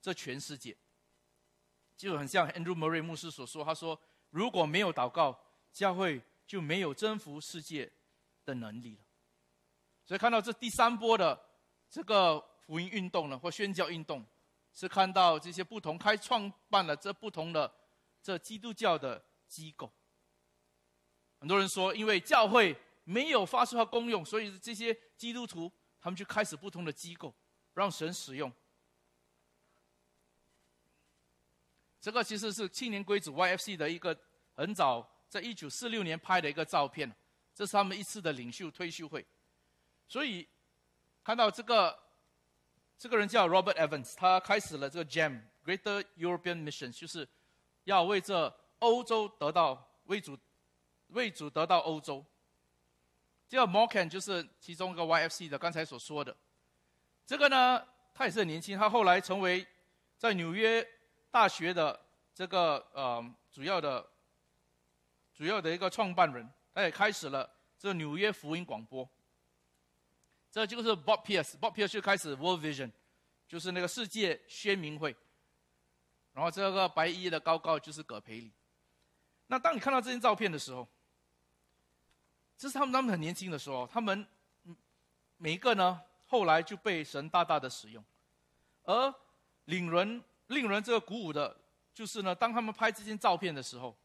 [0.00, 0.76] 这全世界。
[1.96, 5.38] 就很像 Andrew Murray 牧师所说，他说：“如果没有祷告，
[5.72, 7.90] 教会就没有征服世界
[8.44, 9.04] 的能力了。”
[10.04, 11.40] 所以看到这第三波的
[11.88, 14.24] 这个福音运动呢，或宣教运动，
[14.72, 17.72] 是看到这些不同开创办了这不同的。
[18.22, 19.92] 这基督教的机构，
[21.38, 27.34] 很多人说，因为教会没有发出它功用，所以这些基督徒他们就开始不同的机构，
[27.74, 28.50] 让神使用。
[32.00, 34.18] 这个其实是青年归主 YFC 的一个
[34.54, 37.14] 很早，在一九四六年拍的一个照片，
[37.54, 39.24] 这是他们一次的领袖退休会。
[40.08, 40.46] 所以
[41.22, 41.98] 看到这个
[42.98, 47.28] 这个人叫 Robert Evans，他开始了这个 GEM Greater European Mission，就是。
[47.86, 50.38] 要为这欧洲得到为主，
[51.08, 52.24] 为主得到欧洲。
[53.46, 56.34] 这个 Morgan 就是其中一个 YFC 的，刚才所说的。
[57.26, 59.66] 这个呢，他也是很年轻，他后来成为
[60.16, 60.82] 在纽约
[61.30, 62.00] 大学的
[62.34, 64.08] 这个呃主要的、
[65.34, 69.08] 主要的一个创办人，他也开始了这个纽约福音广播。
[70.50, 72.90] 这就是 Bob Pierce，Bob Pierce 就开始 World Vision，
[73.48, 75.16] 就是那个世界宣明会。
[76.32, 78.52] 然后这个白衣的高高就是葛培理。
[79.46, 80.88] 那当你看到这张照片的时候，
[82.56, 84.26] 这是他们他们很年轻的时候，他们
[85.36, 88.04] 每一个呢后来就被神大大的使用，
[88.84, 89.14] 而
[89.66, 91.56] 令人令人这个鼓舞的，
[91.92, 93.96] 就是呢当他们拍这件照片的时候，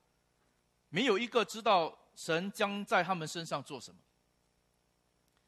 [0.89, 4.01] 没有一个知道神将在他们身上做什么，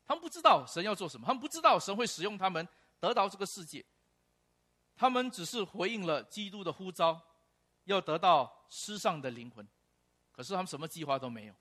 [0.05, 2.65] 他们不知道神要做什么，他们不知道神会使用他们
[2.97, 3.83] 得到这个世界。
[4.95, 7.21] 他们只是回应了基督的呼召，
[7.83, 9.67] 要得到失上的灵魂，
[10.31, 11.53] 可是他们什么计划都没有，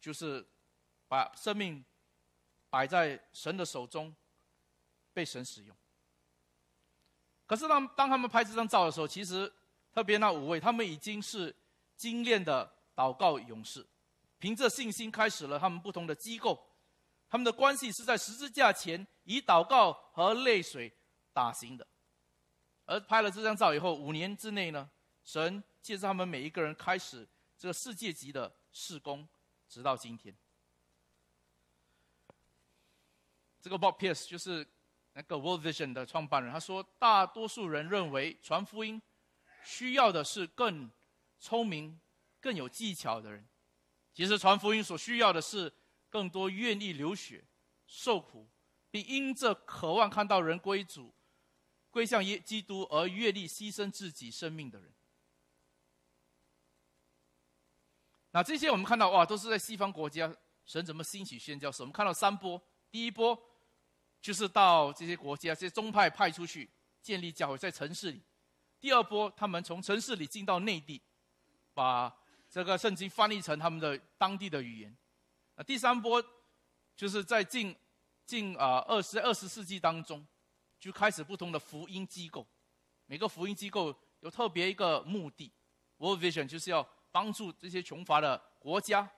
[0.00, 0.44] 就是
[1.06, 1.84] 把生命
[2.70, 4.12] 摆在神的手中，
[5.12, 5.76] 被神使用。
[7.46, 9.52] 可是当当他们拍这张照的时候，其实
[9.92, 11.54] 特别那五位，他们已经是
[11.96, 13.86] 精炼的祷告勇士，
[14.38, 16.58] 凭着信心开始了他们不同的机构，
[17.28, 20.92] 他们的关系是在十字架前以祷告和泪水
[21.32, 21.86] 打行的。
[22.86, 24.88] 而拍了这张照以后，五年之内呢，
[25.24, 29.28] 神借着他们每一个人开始这个世界级的事工，
[29.68, 30.34] 直到今天。
[33.60, 34.66] 这个 Bob Pierce 就是
[35.12, 39.02] 那个 World Vision 的创办人，他说，大多数人认为传福音
[39.64, 40.90] 需要的是更
[41.38, 42.00] 聪明、
[42.40, 43.46] 更有技巧的人，
[44.18, 45.72] 其实传福音所需要的是
[46.10, 47.44] 更多愿意流血、
[47.86, 48.48] 受苦，
[48.90, 51.14] 并因着渴望看到人归主。
[51.88, 54.92] 归向耶基督而愿意牺牲自己生命的人。
[58.32, 60.34] 那这些我们看到哇，都是在西方国家，
[60.66, 61.84] 神怎么兴起宣教士？
[61.84, 63.40] 我们看到三波，第一波
[64.20, 66.68] 就是到这些国家，这些宗派派出去
[67.00, 68.18] 建立教会，在城市里；
[68.80, 71.00] 第二波，他们从城市里进到内地，
[71.72, 72.12] 把
[72.50, 74.96] 这个圣经翻译成他们的当地的语言。
[75.56, 76.22] 那第三波，
[76.96, 77.74] 就是在近
[78.24, 80.26] 近啊二十二十世纪当中，
[80.78, 82.46] 就开始不同的福音机构，
[83.06, 85.52] 每个福音机构有特别一个目的
[85.96, 86.88] ，World Vision 就是要。
[87.10, 89.10] 帮助这些穷乏的国家，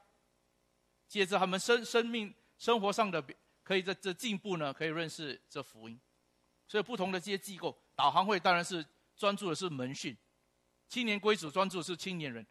[1.09, 3.23] 借着他们生生命生活上的，
[3.65, 6.01] 可以在这进步呢，可以认识这福音。
[6.69, 10.17] 所以不同的这些机构，导航会当然是专注的是门训，
[10.89, 12.47] 青年归主专注的是青年人。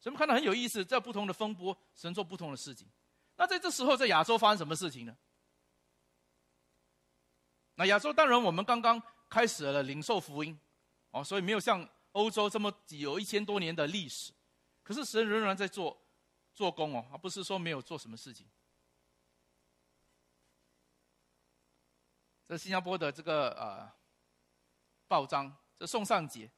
[0.00, 2.88] 所以看到很有意思，在不同的风波，神做不同的事情。
[3.36, 5.16] 那在这时候，在亚洲发生什么事情呢？
[7.74, 10.58] 那亚洲当然我们刚刚开始了领受福音，
[11.10, 14.32] 哦，所以没有像欧洲这么有一千多年的历史。
[14.82, 16.00] 可是神仍然在做
[16.54, 18.48] 做工哦，而不是说没有做什么事情。
[22.46, 23.92] 这新加坡的这个呃
[25.06, 26.50] 报章，这宋尚杰，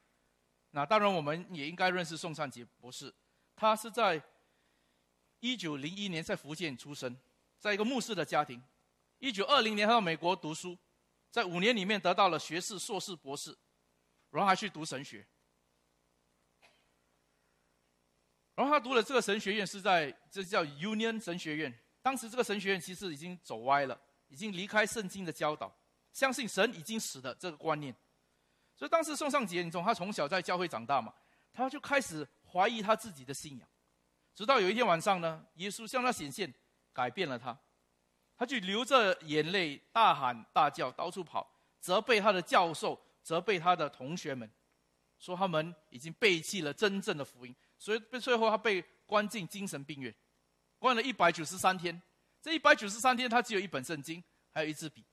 [0.69, 3.13] 那当然我们也应该认识宋尚杰博士。
[3.61, 4.19] 他是在
[5.39, 7.15] 一九零一年在福建出生，
[7.59, 8.59] 在一个牧师的家庭。
[9.19, 10.75] 一九二零年他到美国读书，
[11.29, 13.55] 在五年里面得到了学士、硕士、博士，
[14.31, 15.23] 然后还去读神学。
[18.55, 21.71] 然后他读了这个神学院是在这叫 Union 神学院。
[22.01, 25.71] 当时这个神学院其实已经走歪了，已经离开圣经的教导，
[26.11, 27.95] 相信神已经死的这个观念。
[28.75, 31.13] 所以当时宋尚杰，你从他从小在教会长大嘛，
[31.53, 33.67] 他就开始怀疑他自己的信仰。
[34.33, 36.51] 直到有一天晚上呢，耶稣向他显现，
[36.93, 37.57] 改变了他，
[38.35, 44.49] 他就流着眼泪大喊大叫，到处跑，责备他的教授，责备他的同学们，
[45.19, 47.55] 说他们已经背弃了真正的福音。
[47.77, 50.13] 所以被最后他被关进精神病院，
[50.79, 52.01] 关了一百九十三天。
[52.41, 55.05] 这一百九十三天，他只有一本圣经，还有一支笔。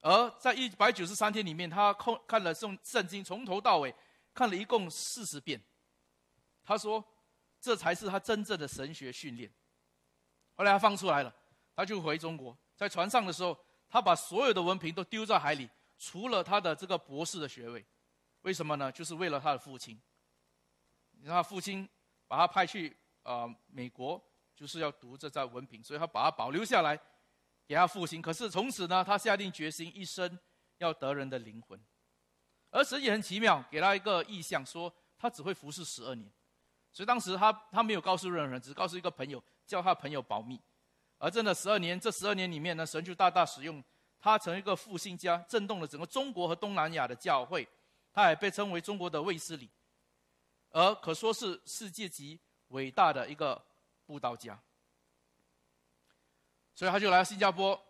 [0.00, 3.92] 而在一百九十三天里面，他看看了圣圣经从头到尾，
[4.34, 5.60] 看了一共四十遍。
[6.68, 7.02] 他说，
[7.58, 9.50] 这才是他真正的神学训练。
[10.54, 11.34] 后来他放出来了，
[11.74, 12.54] 他就回中国。
[12.76, 17.82] 在船上的时候，他把所有的文凭都丢在海里，除了他的这个博士的学位。
[18.42, 18.92] 为什么呢？
[18.92, 19.98] 就是为了他的父亲。
[21.24, 21.88] 他父亲
[22.26, 24.22] 把他派去啊美国，
[24.54, 27.00] 就是要读这在文凭，所以他把他保留下来
[27.66, 28.20] 给他父亲。
[28.20, 30.38] 可是从此呢，他下定决心一生
[30.76, 31.82] 要得人的灵魂。
[32.68, 36.30] 而神也很奇妙，给他一个意向，说他只会服侍十二年。
[36.98, 40.60] 所以当时他他没有告诉任何人，只告诉一个朋友，叫他朋友保密。
[41.18, 43.80] 而真的十二年，这十二年里面呢，神就大大使用
[44.18, 47.68] 他，成一个复兴家，震动了整个中国和东南亚的教会。
[48.12, 49.70] 他也被称为中国的卫斯理。
[50.70, 52.36] 而可说是世界级
[52.70, 53.64] 伟大的一个
[54.04, 54.60] 布道家，
[56.74, 57.80] 所以他就来到新加坡，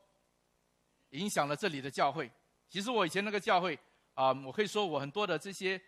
[1.12, 2.31] 影响了这里的教会。
[2.68, 3.79] 其实我以前那个教会
[4.12, 5.81] 啊，我可以说我很多的这些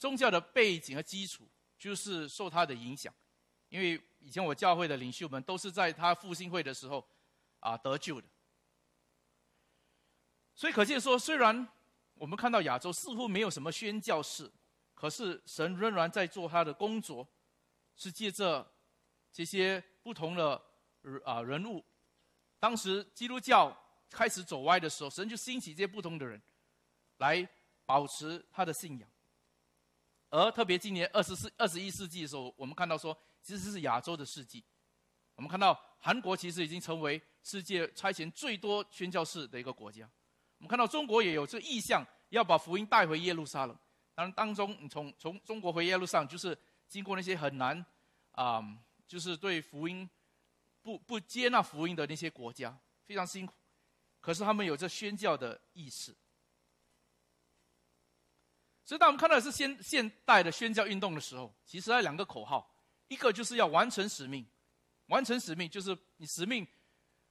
[0.00, 1.46] 宗教的背景和基础，
[1.78, 3.12] 就是受他的影响。
[3.68, 7.06] 因为以前我教会的领袖们都是在他复兴会的时候
[7.60, 8.26] 啊得救的，
[10.54, 11.66] 所以可见说，虽然
[12.14, 14.50] 我们看到亚洲似乎没有什么宣教士。
[14.94, 17.28] 可是神仍然在做他的工作，
[17.96, 18.66] 是借着
[19.30, 20.58] 这些不同的
[21.22, 21.84] 啊人物。
[22.58, 23.76] 当时基督教
[24.08, 26.40] 开始走歪的时候，神就兴起这些不同的人，
[27.18, 27.46] 来
[27.84, 29.06] 保持他的信仰。
[30.30, 34.64] 而特别今年二十四、二十一世纪的时候，我们看到说，其实是亚洲的世纪。
[35.34, 40.08] 我们看到韩国其实已经成为世界差遣最多宣教士的一个国家。
[40.58, 43.78] 我们看到中国也有这意向，要把福音带回耶路撒冷。
[44.14, 46.56] 当然，当中你从从中国回耶路上，就是
[46.88, 47.84] 经过那些很难
[48.32, 48.62] 啊，
[49.06, 50.08] 就是对福音
[50.82, 53.52] 不不接纳福音的那些国家，非常辛苦。
[54.20, 56.16] 可是他们有这宣教的意识。
[58.86, 62.74] 所以，当我们看到是现现代的宣教运动的时候，其实有两个口号：
[63.08, 64.46] 一个就是要完成使命，
[65.08, 66.66] 完成使命就是你使命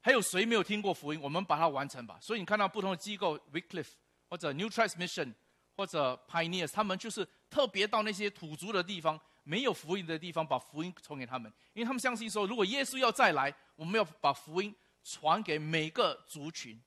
[0.02, 2.20] 还有谁没有听过福音，我们把它完成吧。
[2.22, 3.94] 所以你看到不同的机构，Wycliffe
[4.30, 5.34] 或者 New Transmission。
[5.78, 16.82] 或者 pioneers，他们就是特别到那些土族的地方、没有福音的地方，把福音传给他们，因为他们相信说，如果耶稣要再来，我们要把福音传给每个族群，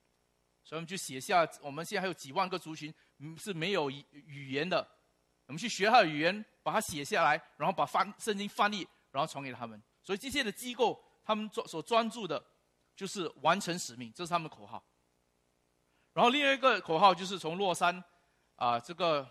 [0.64, 2.90] 所以我们就写下，我们现在还有几万个族群
[3.36, 4.86] 是没有语言的，
[5.46, 9.82] 我们去学他的语言，把它写下来，然后把翻圣经翻译，然后传给他们。
[10.02, 12.42] 所以这些的机构，他们专所专注的，
[12.94, 14.84] 就是完成使命，这是他们的口号。
[16.12, 18.02] 然后另外一个口号就是从洛杉
[18.56, 19.28] 啊这个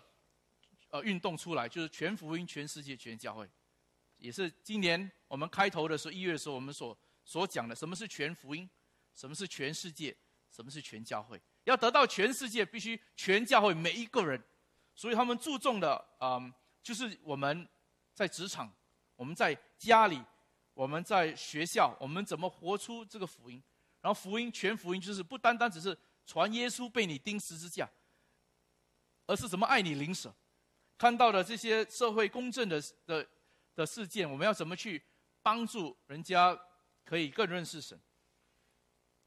[0.90, 3.48] 呃运动出来，就是全福音、全世界、全教会，
[4.16, 8.68] 也是今年我们开头的时候一月的时候我们所所讲的，什么是全福音，
[9.14, 10.16] 什么是全世界，
[10.50, 11.40] 什么是全教会。
[11.68, 14.42] 要得到全世界，必须全教会每一个人，
[14.94, 16.40] 所以他们注重的啊，
[16.82, 17.68] 就是我们
[18.14, 18.72] 在职场，
[19.16, 20.18] 我们在家里，
[20.72, 23.62] 我们在学校，我们怎么活出这个福音。
[24.00, 27.86] 然后福音全福音就是不单单只是传耶稣被你钉十字架，
[29.26, 30.34] 而是怎么爱你灵舍。
[30.96, 33.28] 看到的这些社会公正的的
[33.74, 35.02] 的事件，我们要怎么去
[35.42, 36.58] 帮助人家
[37.04, 38.00] 可以更认识神？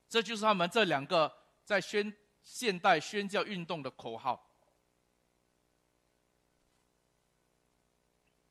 [0.09, 1.31] 这就是他们这两个
[1.63, 2.11] 在宣。
[2.41, 4.47] 现代宣教运动的口号。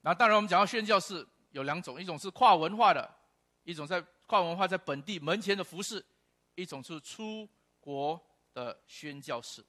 [0.03, 3.14] 那当然，我们讲到宣教是有两种，一种是跨文化的，
[3.64, 6.03] 一种在跨文化在本地门前的服饰，
[6.55, 7.46] 一种是出
[7.81, 8.18] 国
[8.55, 9.62] 的宣教士。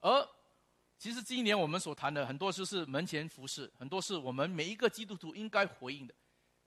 [0.00, 0.28] 而
[0.98, 6.14] 其实今年我们所谈的很多就是门前服饰，很多是我们每一个基督徒应该回应的。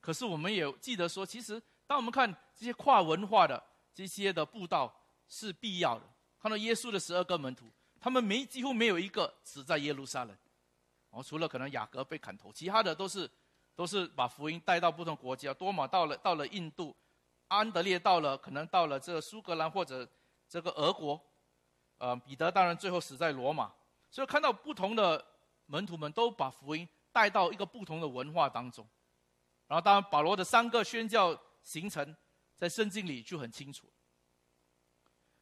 [0.00, 3.62] 可是我们也记得说，其实当我们看这些跨文化的。
[3.94, 4.92] 这些的布道
[5.28, 6.04] 是必要的。
[6.38, 7.64] 看到耶稣的十二个门徒，
[7.98, 10.36] 他们没几乎没有一个死在耶路撒冷，
[11.08, 13.30] 哦，除了可能雅各被砍头，其他的都是
[13.74, 15.54] 都是把福音带到不同国家。
[15.54, 16.94] 多马到了到了印度，
[17.48, 20.06] 安德烈到了可能到了这个苏格兰或者
[20.48, 21.18] 这个俄国，
[21.96, 23.72] 呃，彼得当然最后死在罗马。
[24.10, 25.24] 所以看到不同的
[25.64, 28.86] 门徒们都把福音带到一个不同的文化当中。
[29.66, 32.14] 然后当然保罗的三个宣教行程。
[32.56, 33.90] 在圣经里就很清楚。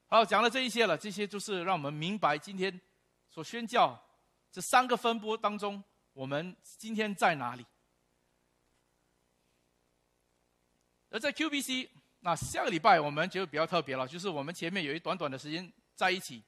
[0.07, 2.81] 好，讲了这一些了，这些就是让我们明白今天
[3.29, 3.99] 所宣教
[4.51, 7.65] 这三个分波当中，我们今天在哪里。
[11.09, 11.89] 而在 QBC，
[12.21, 16.43] 那下个礼拜我们就比较特别了，就是我们前面有一短短的时间在一起，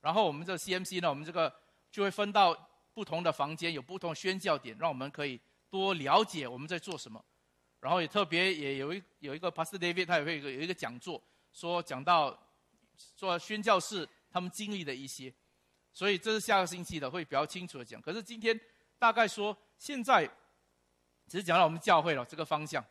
[0.00, 1.52] 然后我们这 CMC 呢，我们这个
[1.90, 2.52] 就会分到
[2.92, 7.24] 不同的房间，有不同的宣教点，让我们可以多了解我们在做什么。
[7.84, 12.34] 然后也特别也有一有一个 Pastor David，他也会有一个有一个讲座，说讲到
[13.14, 15.30] 做宣教士他们经历的一些，
[15.92, 18.00] 所以这是下个星期的会比较清楚的讲。
[18.00, 18.58] 可是今天
[18.98, 20.26] 大概说现在
[21.28, 22.82] 只是讲到我们教会了这个方向。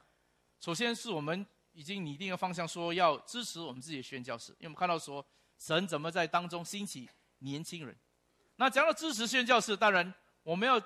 [0.60, 5.26] 首先是我们已经拟定个方向，说要支持我们自己的宣教士，因为我们看到说
[5.58, 7.98] 神怎么在当中兴起年轻人。
[8.58, 10.80] 那讲到支持宣教士，当然我们要。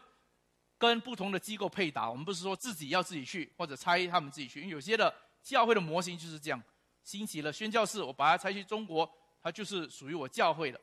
[0.78, 6.64] 跟不同的机构配搭，我们不是说自己要自己去，或者拆他们自己去，因为有些的教会的模型就是这样，
[7.04, 9.12] 兴起了宣教士，我把它拆去中国，
[9.42, 10.80] 它就是属于我教会的。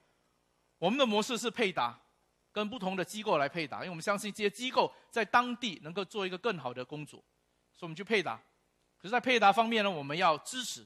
[0.79, 1.97] 我们的模式是配搭，
[2.51, 7.21] 跟不同的机构来配搭，因为我们相信这些机构在当地能够做一个更好的工作，
[7.73, 8.37] 所以我们去配搭。
[8.99, 10.85] 可是，在配搭方面呢，我们要支持，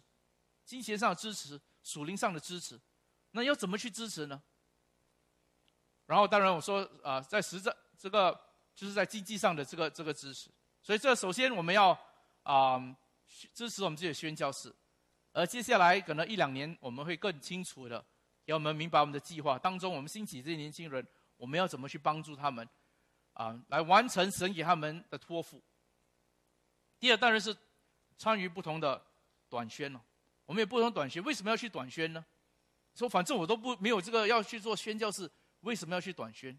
[0.66, 2.78] 金钱上的支持，属灵上的支持，
[3.30, 4.42] 那要怎么去支持呢？
[6.04, 8.47] 然后，当然我说啊，在实战这个。
[8.78, 10.48] 就是在经济上的这个这个支持，
[10.80, 11.98] 所以这首先我们要
[12.44, 12.78] 啊
[13.52, 14.72] 支持我们自己的宣教士，
[15.32, 18.06] 而接下来可能一两年我们会更清楚的，
[18.46, 21.04] 给我们明白我们的计划当中，我们兴起这些年轻人，
[21.36, 22.68] 我们要怎么去帮助他们
[23.32, 25.60] 啊，来完成神给他们的托付。
[27.00, 27.56] 第二当然是
[28.16, 29.04] 参与不同的
[29.48, 30.00] 短宣了，
[30.46, 32.24] 我们有不同短宣，为什么要去短宣呢？
[32.94, 35.28] 说反正我都不没有这个要去做宣教士，
[35.62, 36.56] 为什么要去短宣？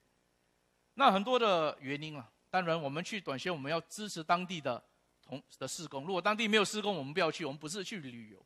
[0.99, 4.83] 那很多的原因啊，当然我们去短宣，我们要支持当地的
[5.21, 6.05] 同的施工。
[6.05, 7.45] 如果当地没有施工，我们不要去。
[7.45, 8.45] 我们不是去旅游。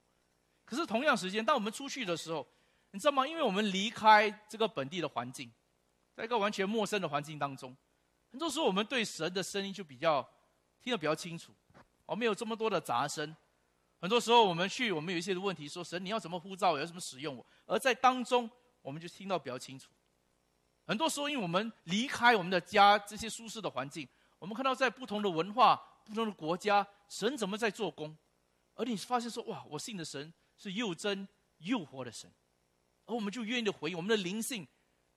[0.63, 2.47] 可是同样时间，当我们出去的时候，
[2.91, 3.25] 你知道吗？
[3.25, 5.51] 因为我们离开这个本地的环境，
[6.15, 7.75] 在一个完全陌生的环境当中，
[8.29, 10.21] 很多时候我们对神的声音就比较
[10.79, 11.51] 听得比较清楚，
[12.05, 13.35] 我们有这么多的杂声。
[13.99, 18.47] 很多时候我们去，我们有一些的问题，说神你要怎么呼召，要怎么使用我，而在当中
[18.83, 19.89] 我们就听到比较清楚。
[20.85, 24.05] 很多时候，因为我们离开我们的家这些舒适的环境，
[24.37, 28.17] 我们看到在不同的文化、不同的国家，神怎么在做工，
[28.75, 31.25] 而你发现说：“哇，我信的神是又真
[31.59, 32.29] 又活的神。”
[33.07, 34.67] 而我们就愿意的回应，我们的灵性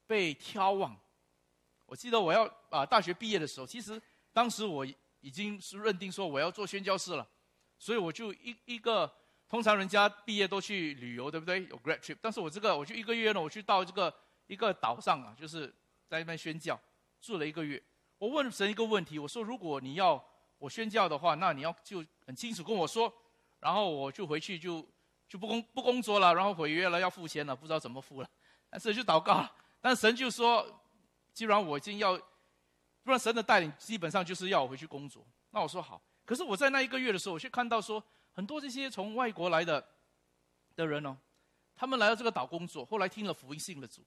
[0.07, 0.97] 被挑望。
[1.85, 4.01] 我记得我要啊大学毕业的时候，其实
[4.33, 4.87] 当时我
[5.21, 7.29] 已经是认定说我要做宣教士了，
[7.77, 9.13] 所以我就一一个
[9.49, 11.67] 通常人家毕业都去旅游，对不对？
[11.67, 14.15] 有 grad trip，但是我这个我就一个月呢，我去到这个。
[14.47, 15.67] 一个岛上啊，就是
[16.07, 16.79] 在那边宣教，
[17.21, 17.83] 住了一个月。
[18.19, 20.23] 我问神一个问题，我说：如果你要
[20.59, 23.13] 我宣教的话，那你要就很清楚跟我说，
[23.61, 24.87] 然后我就回去就
[25.29, 28.31] 就不工不工作了，然后毁约了，要付钱了，不知道怎么付了。
[28.71, 30.67] 但是就祷告了，但神就说：
[31.33, 32.17] 既然我已经要，
[33.03, 35.27] 不然神的带领基本上就是要我回去工作。
[35.51, 36.01] 那我说好。
[36.25, 39.87] 可是我在那一个月的时候，我却看到说，很多这些从外国来的
[40.75, 41.17] 的人哦。
[41.77, 44.03] 他们来到这个岛工作，后来听了福音，信了主。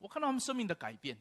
[0.00, 1.16] 我看到他们生命的改变。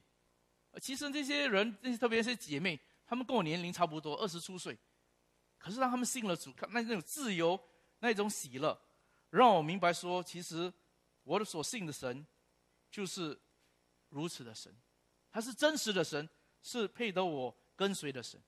[0.82, 4.76] 其实这些人，这些特别是姐妹，他们跟我年龄差不多，二十出岁。
[5.58, 7.60] 可是当他们信了主，看那那种自由，
[8.00, 8.80] 那种喜乐，
[9.30, 10.72] 让我明白说，其实
[11.24, 12.26] 我的所信的神，
[12.90, 13.38] 就是
[14.08, 14.74] 如此的神，
[15.30, 16.28] 他是真实的神，
[16.62, 18.42] 是配得我跟随的神。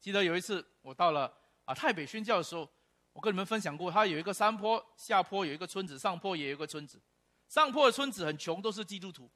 [0.00, 2.66] 记得有一次我到了啊太北宣教的时候，
[3.12, 7.02] 我跟你们分享过，他有一个山坡，下坡有一个村子，上坡也有一个村子。
[7.48, 9.28] 上坡的村子很穷，都是基督徒。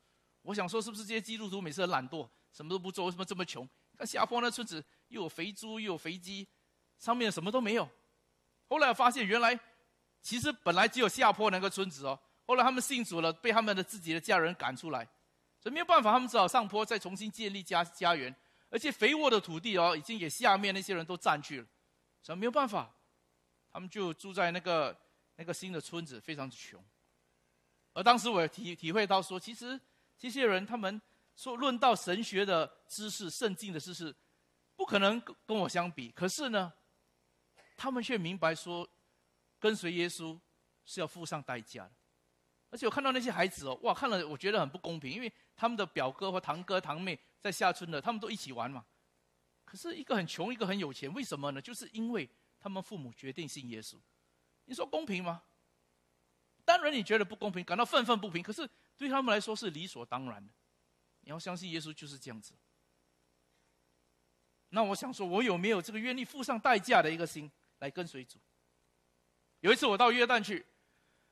[0.43, 3.68] 我想说，是不是这些基督徒每次很懒惰，什么都不做，为什么这么穷？
[3.97, 6.49] 看下坡那村子，又有肥猪，又有肥鸡，
[6.99, 7.88] 上面什么都没有。
[8.68, 9.57] 后来我发现，原来
[10.20, 12.18] 其实本来只有下坡那个村子哦。
[12.45, 15.09] 后来他们信主了，被他们的自己的家人赶出来，
[15.61, 18.34] 所以没有办法，他们只好上坡再重新建立家家园。
[18.68, 21.66] 而且肥沃的土地哦，已经给下面那些人都占据了，
[22.22, 22.93] 所以没有办法，
[23.70, 24.99] 他们就住在那个
[25.36, 26.82] 那个新的村子，非常的穷。
[27.93, 29.80] 而当时我也体体会到说，其实。
[30.22, 31.02] 这些人，他们
[31.34, 34.14] 说论到神学的知识、圣经的知识，
[34.76, 36.12] 不可能跟我相比。
[36.12, 36.72] 可是呢，
[37.76, 38.88] 他们却明白说，
[39.58, 40.38] 跟随耶稣
[40.84, 41.92] 是要付上代价的。
[42.70, 48.86] 而且我看到那些孩子哦，哇，看了我觉得很不公平，因为他们的表哥或堂哥堂妹在下村的，他们都一起玩嘛。
[49.64, 51.60] 可是一个很穷，一个很有钱，为什么呢？
[51.60, 53.96] 就是因为他们父母决定信耶稣。
[54.66, 55.42] 你说公平吗？
[56.64, 58.40] 当然你觉得不公平，感到愤愤不平。
[58.40, 58.70] 可是。
[58.97, 60.53] 对他们来说是理所当然的，
[61.20, 62.55] 你要相信耶稣就是这样子。
[64.68, 68.38] 那我想说，我有没有这个愿意付上代价的一个心来跟随主？
[69.61, 70.64] 有一次我到约旦去，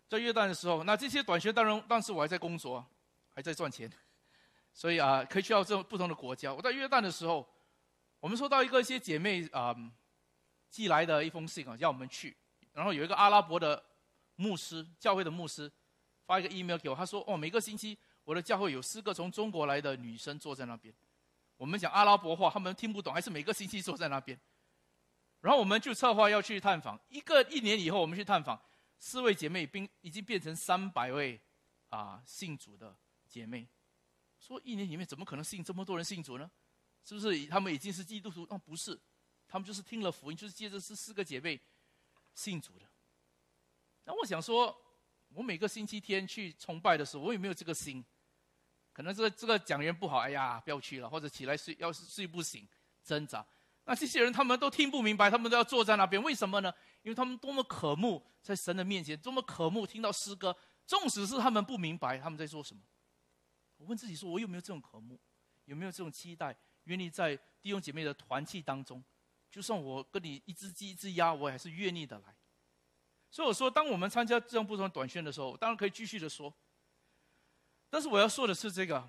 [0.09, 2.85] 在约旦的时候，那这些短学当然当时我还在工作，
[3.31, 3.91] 还在赚钱，
[4.75, 6.53] 所以啊，可以去到这种不同的国家。
[6.53, 7.49] 我在约旦的时候，
[8.19, 9.75] 我们收到一个一些姐妹啊
[10.69, 12.37] 寄来的一封信啊，叫我们去，
[12.73, 13.83] 然后有一个阿拉伯的
[14.37, 15.73] 牧师，教会的牧师。
[16.31, 20.95] 发一个 email 给我，他说：“哦，每个星期我的教会有四个从中国来的女生坐在那边，
[21.57, 24.39] 我们讲阿拉伯话，他们听不懂，还是每个星期坐在那边。
[25.41, 28.63] 然后我们就策划要去探访，一个一年以后我们去探访，
[29.01, 31.41] 四位姐妹并已经变成三百位
[31.89, 33.67] 啊信主的姐妹。
[34.39, 36.49] 说一年里面怎么可能信这么多人信主呢？
[37.05, 38.47] 是不是他们已经是基督徒？
[38.51, 38.97] 哦，不是，
[39.49, 41.61] 他们就是听了福音，就是接着是四个姐妹
[42.37, 42.89] 信主的。
[44.05, 44.81] 那我想说。”
[45.35, 48.05] 我每个星期天去崇拜的时候，我有没有这个心？
[48.93, 52.69] 可能这个这个讲员不好，哎呀，不要去了，或者起来睡，要是睡不醒，
[53.03, 53.47] 挣扎。
[53.85, 56.73] 那这些人他们都听不明白，他们都要坐在那边，为什么呢？
[57.03, 60.55] 因为他们多么渴慕在神的面前，多么渴慕听到诗歌，
[60.85, 62.83] 纵使是他们不明白他们在说什么。
[63.79, 65.19] 我问自己说，我有没有这种渴慕？
[65.65, 66.55] 有没有这种期待？
[66.85, 69.03] 愿意在弟兄姐妹的团契当中，
[69.49, 72.35] 就算我跟你一只鸡一只鸭，我还是愿意的来。
[73.31, 76.53] 所以我说，当我们参加这样不同的短宣的时候，当然可以继续的说。
[77.89, 79.09] 但是我要说的是，这个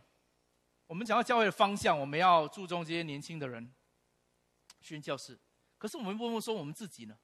[0.86, 3.74] 我们讲到教会的方向，我们要注重这些年轻的人
[4.80, 5.40] 宣教士。
[5.78, 7.18] 可是我们问问说，我们自己呢？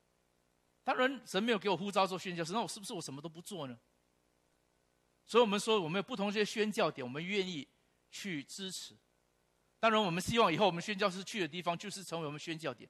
[0.84, 3.78] 当然，神没有给我呼召做宣教士，那我是不是我什么都不做呢？
[5.26, 7.68] 所以我们说，我们有不同这些宣教点，我们愿意
[8.10, 8.98] 去支持。
[9.80, 12.90] 当然，我们希望以后我们宣教士去的地方，就是成为我们宣教点。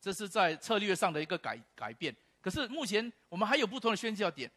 [0.00, 2.14] 这是在策略上的一个改改变。
[2.40, 4.50] 可是目前我们还有不同的宣教点，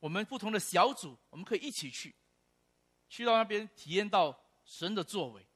[0.00, 2.14] 我们不同的小组，我们可以一起去，
[3.08, 5.46] 去到那边体验到神的作为。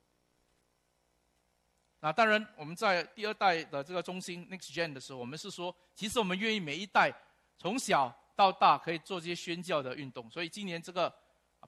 [2.01, 7.13] 那当然，我们在第二代的这个中心 Next Gen 的时候，我们是说，其实我们愿意每一代
[7.59, 10.29] 从小到大可以做这些宣教的运动。
[10.31, 11.13] 所以今年这个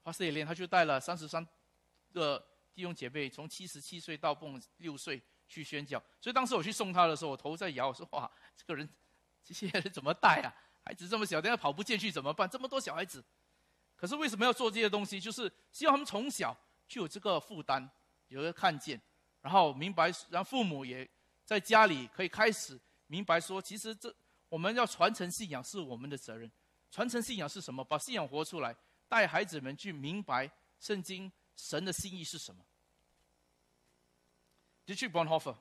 [0.03, 1.45] Pastor 连他就带了三十三
[2.13, 2.37] 个
[2.73, 6.01] 弟兄姐妹，从七十七岁到蹦六岁去宣教。
[6.19, 8.89] 所以当时我去送他的时候，我头在摇，我说哇，这个人。
[9.45, 10.53] 这些人怎么带啊？
[10.83, 12.49] 孩子这么小，等下跑不进去怎么办？
[12.49, 13.23] 这么多小孩子，
[13.95, 15.19] 可是为什么要做这些东西？
[15.19, 16.55] 就是希望他们从小
[16.87, 17.89] 就有这个负担，
[18.27, 18.99] 有个看见，
[19.41, 21.07] 然后明白，让父母也
[21.45, 24.13] 在家里可以开始明白说，其实这
[24.49, 26.51] 我们要传承信仰是我们的责任。
[26.91, 27.83] 传承信仰是什么？
[27.83, 28.75] 把信仰活出来，
[29.07, 32.65] 带孩子们去明白圣经神的心意是什么。
[34.85, 35.55] 就去 Bonhoeffer。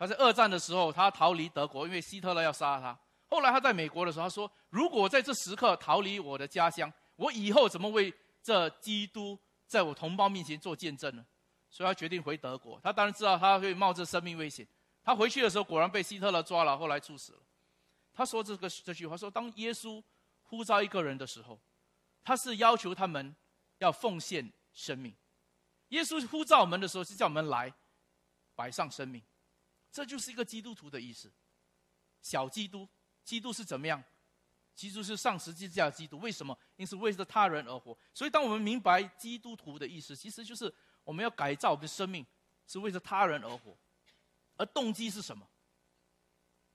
[0.00, 2.98] 他在二战的时候，他逃离德国，因为希特勒要杀他。
[3.26, 8.10] 后来他在美国的时候，他说：“如果在这时刻逃离我的家乡，我以后怎么为
[8.42, 11.22] 这基督在我同胞面前做见证呢？”
[11.68, 12.80] 所以他决定回德国。
[12.82, 14.66] 他当然知道他会冒着生命危险。
[15.04, 17.38] 他回去的时候，果然被希特勒抓了，后来处死了。
[18.14, 20.02] 他说这个这句话：说当耶稣
[20.44, 21.60] 呼召一个人的时候，
[22.24, 23.36] 他是要求他们
[23.80, 25.14] 要奉献生命。
[25.88, 27.70] 耶稣呼召我们的时候，是叫我们来
[28.54, 29.22] 摆上生命。
[29.90, 31.32] 这就是一个基督徒的意思，
[32.22, 32.88] 小基督，
[33.24, 34.02] 基督是怎么样？
[34.74, 36.18] 基督是上十字架的基督。
[36.18, 36.56] 为什么？
[36.76, 37.96] 因此为着他人而活。
[38.14, 40.72] 所以，当我们明白基督徒的意思，其实就是
[41.04, 42.24] 我们要改造我们的生命，
[42.66, 43.76] 是为着他人而活。
[44.56, 45.46] 而动机是什么？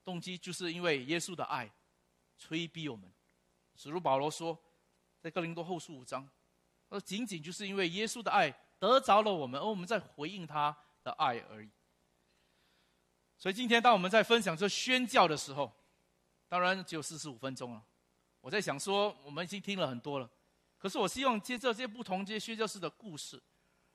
[0.04, 1.68] 动机就是因为耶稣的爱，
[2.38, 3.12] 催逼我们。
[3.74, 4.56] 使徒保罗说，
[5.20, 6.28] 在哥林多后书五章，
[6.88, 11.68] 说仅仅就是因为耶稣的爱得着了我们，而我们在回应他的爱而已。
[13.38, 15.70] 所以今天，当我们在分享这宣教的时候，
[16.48, 17.82] 当然只有四十五分钟了。
[18.40, 20.30] 我在想说，我们已经听了很多了，
[20.78, 23.42] 可是我希望接着这些不同这些宣教士的故事，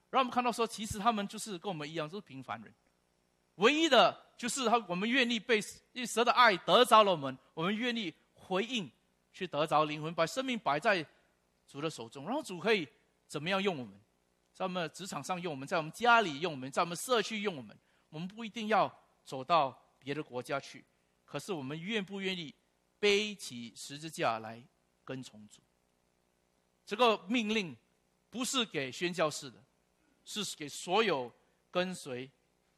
[0.09, 2.73] 让我们看到说，其实他们就是跟我们一样，都是平凡人。
[3.55, 5.59] 唯一的就是他，我们愿意被
[6.05, 8.89] 神的爱得着了我们，我们愿意回应，
[9.33, 11.03] 去得着灵魂，把生命摆在
[11.67, 12.87] 主的手中，然后主可以
[13.27, 13.99] 怎么样用我们，
[14.53, 17.75] 在我们职场上用我们，在我们家里用我们，在我们社区用我们。
[18.09, 20.83] 我们不一定要走到别的国家去，
[21.25, 22.53] 可是我们愿不愿意
[22.99, 24.63] 背起十字架来
[25.03, 25.61] 跟从主？
[26.85, 27.75] 这个命令
[28.29, 29.63] 不是给宣教士的，
[30.25, 31.31] 是给所有
[31.69, 32.29] 跟随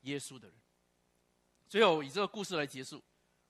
[0.02, 0.58] 耶稣的人。
[1.68, 3.02] 最后以这个故事来结束。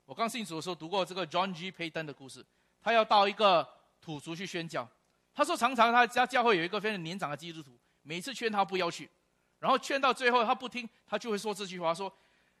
[0.06, 1.70] 我刚信主的时候读过这个 John G.
[1.70, 2.44] Payton 的故事。
[2.80, 3.66] 他要到一个
[3.98, 4.86] 土族去宣教。
[5.32, 9.10] 他说常常他家教会有一个非常年长的基督徒，每次劝他不要去，
[9.58, 12.14] 然后劝到最后他不听，他就会说这句话：说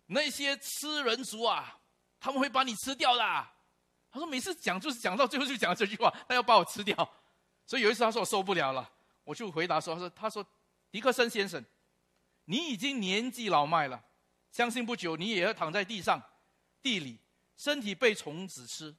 [0.06, 1.78] 那些吃人族啊，
[2.20, 3.22] 他们会把你吃掉的。
[4.10, 6.96] 他说每次讲就是讲到最后就讲这句话，他要把我吃掉。
[7.66, 8.88] 所以有一次他说我受不了了，
[9.24, 10.46] 我就回答说：他说他说
[10.90, 11.64] 迪克森先生，
[12.44, 14.04] 你已经年纪老迈了。
[14.52, 16.22] 相信不久你也要躺在地上，
[16.80, 17.18] 地里，
[17.56, 18.94] 身体被虫子吃。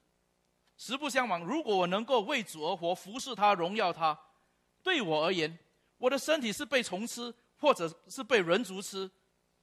[0.78, 4.20] 实不相瞒，如果我能够为主而活，服侍他，荣耀他，
[4.84, 5.58] 对我而言，
[5.98, 9.10] 我的身体是被虫吃，或者是被人族吃，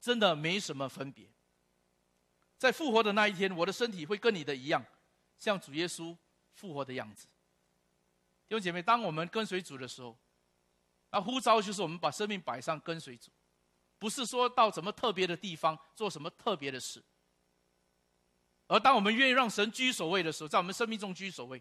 [0.00, 1.28] 真的没什么分别。
[2.62, 4.80] 在复活的那一天，我的身体会跟你的一样，
[5.36, 6.16] 像主耶稣
[6.54, 7.26] 复活的样子。
[8.46, 10.16] 弟兄姐妹，当我们跟随主的时候，
[11.10, 13.32] 那呼召就是我们把生命摆上跟随主。
[13.98, 17.02] 不是说到什么特别的地方做什么特别的事，
[18.68, 21.60] 而当我们愿意让神居首位的时候，在我们生命中居首位，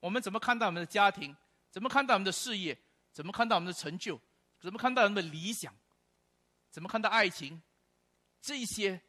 [0.00, 1.36] 我们怎么看待我们的家庭？
[1.70, 2.76] 怎么看待我们的事业？
[3.12, 4.20] 怎么看待我们的成就？
[4.58, 5.72] 怎么看待我们的理想？
[6.72, 7.62] 怎么看待爱情？
[8.40, 9.00] 这些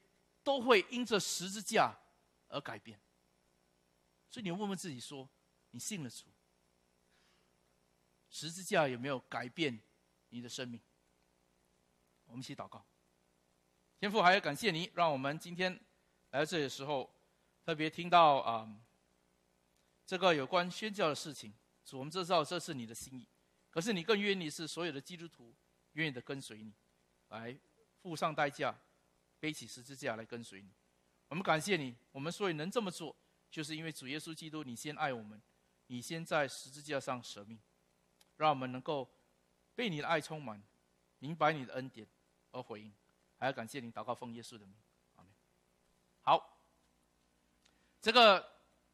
[0.43, 1.97] 都会因着十字架
[2.47, 2.99] 而改变。
[4.29, 5.29] 所以你问问自己：说
[5.71, 6.25] 你信了主，
[8.29, 9.79] 十字架有没有改变
[10.29, 10.79] 你的生命？
[12.25, 12.85] 我们一起祷告，
[13.99, 15.73] 天父，还要感谢你，让我们今天
[16.29, 17.11] 来到这里的时候，
[17.65, 18.71] 特别听到啊，
[20.05, 21.51] 这个有关宣教的事情。
[21.83, 23.27] 主，我们知道这是你的心意，
[23.71, 25.55] 可是你更愿意是所有的基督徒
[25.93, 26.71] 愿意的跟随你，
[27.29, 27.59] 来
[27.99, 28.79] 付上代价，
[29.39, 30.69] 背起十字架来跟随你。
[31.27, 33.15] 我们感谢你，我们所以能这么做，
[33.49, 35.41] 就是因为主耶稣基督，你先爱我们，
[35.87, 37.59] 你先在十字架上舍命，
[38.37, 39.09] 让我们能够
[39.75, 40.61] 被你的爱充满，
[41.19, 42.07] 明白你的恩典。
[42.51, 42.91] 而回应，
[43.37, 44.75] 还要感谢您祷告奉耶稣的名，
[45.17, 45.31] 阿门。
[46.23, 46.59] 好，
[48.01, 48.43] 这个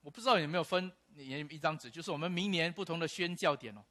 [0.01, 3.85] 我不知道有没有分一张纸，就是我们明年不同的宣教点哦，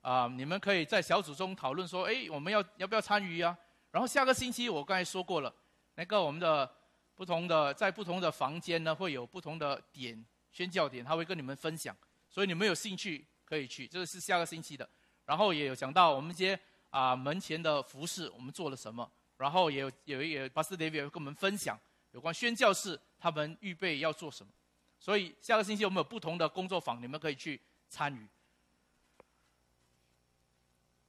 [0.00, 3.54] 啊，你们可以在小组中讨论说，哎，我们要要不要参与啊？
[3.90, 5.54] 然后下个星期我刚才说过了，
[5.96, 6.72] 那个我们的
[7.16, 11.96] 不同的在不同的房间呢，会有不同的点宣教点，他会跟你们分享，
[12.30, 14.88] 所以你们有兴趣可以去，这个是下个星期的。
[15.24, 16.56] 然后也有讲到我们一些。
[16.90, 19.10] 啊，门前的服饰我们做了什么？
[19.36, 21.78] 然后也有有一个巴斯德维跟我们分享
[22.12, 24.50] 有关宣教士他们预备要做什么。
[24.98, 28.26] 所以下个星期我们有不同的工作坊，你们可以去参与。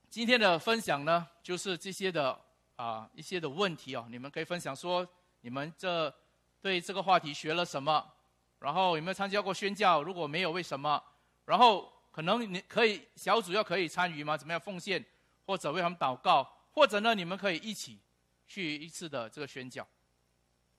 [0.09, 2.37] 今天的分享呢，就是这些的
[2.77, 5.07] 啊一些的问题哦，你们可以分享说
[5.41, 6.11] 你们这
[6.61, 8.03] 对这个话题学了什么，
[8.59, 10.01] 然后有没有参加过宣教？
[10.01, 11.03] 如果没有，为什么？
[11.45, 14.37] 然后可能你可以小组要可以参与吗？
[14.37, 15.03] 怎么样奉献？
[15.45, 17.99] 或者为他们祷告，或者呢，你们可以一起
[18.47, 19.87] 去一次的这个宣教，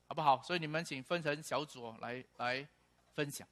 [0.07, 0.43] 好不好？
[0.43, 2.69] 所以你们请分成小组来来
[3.15, 3.49] 分享。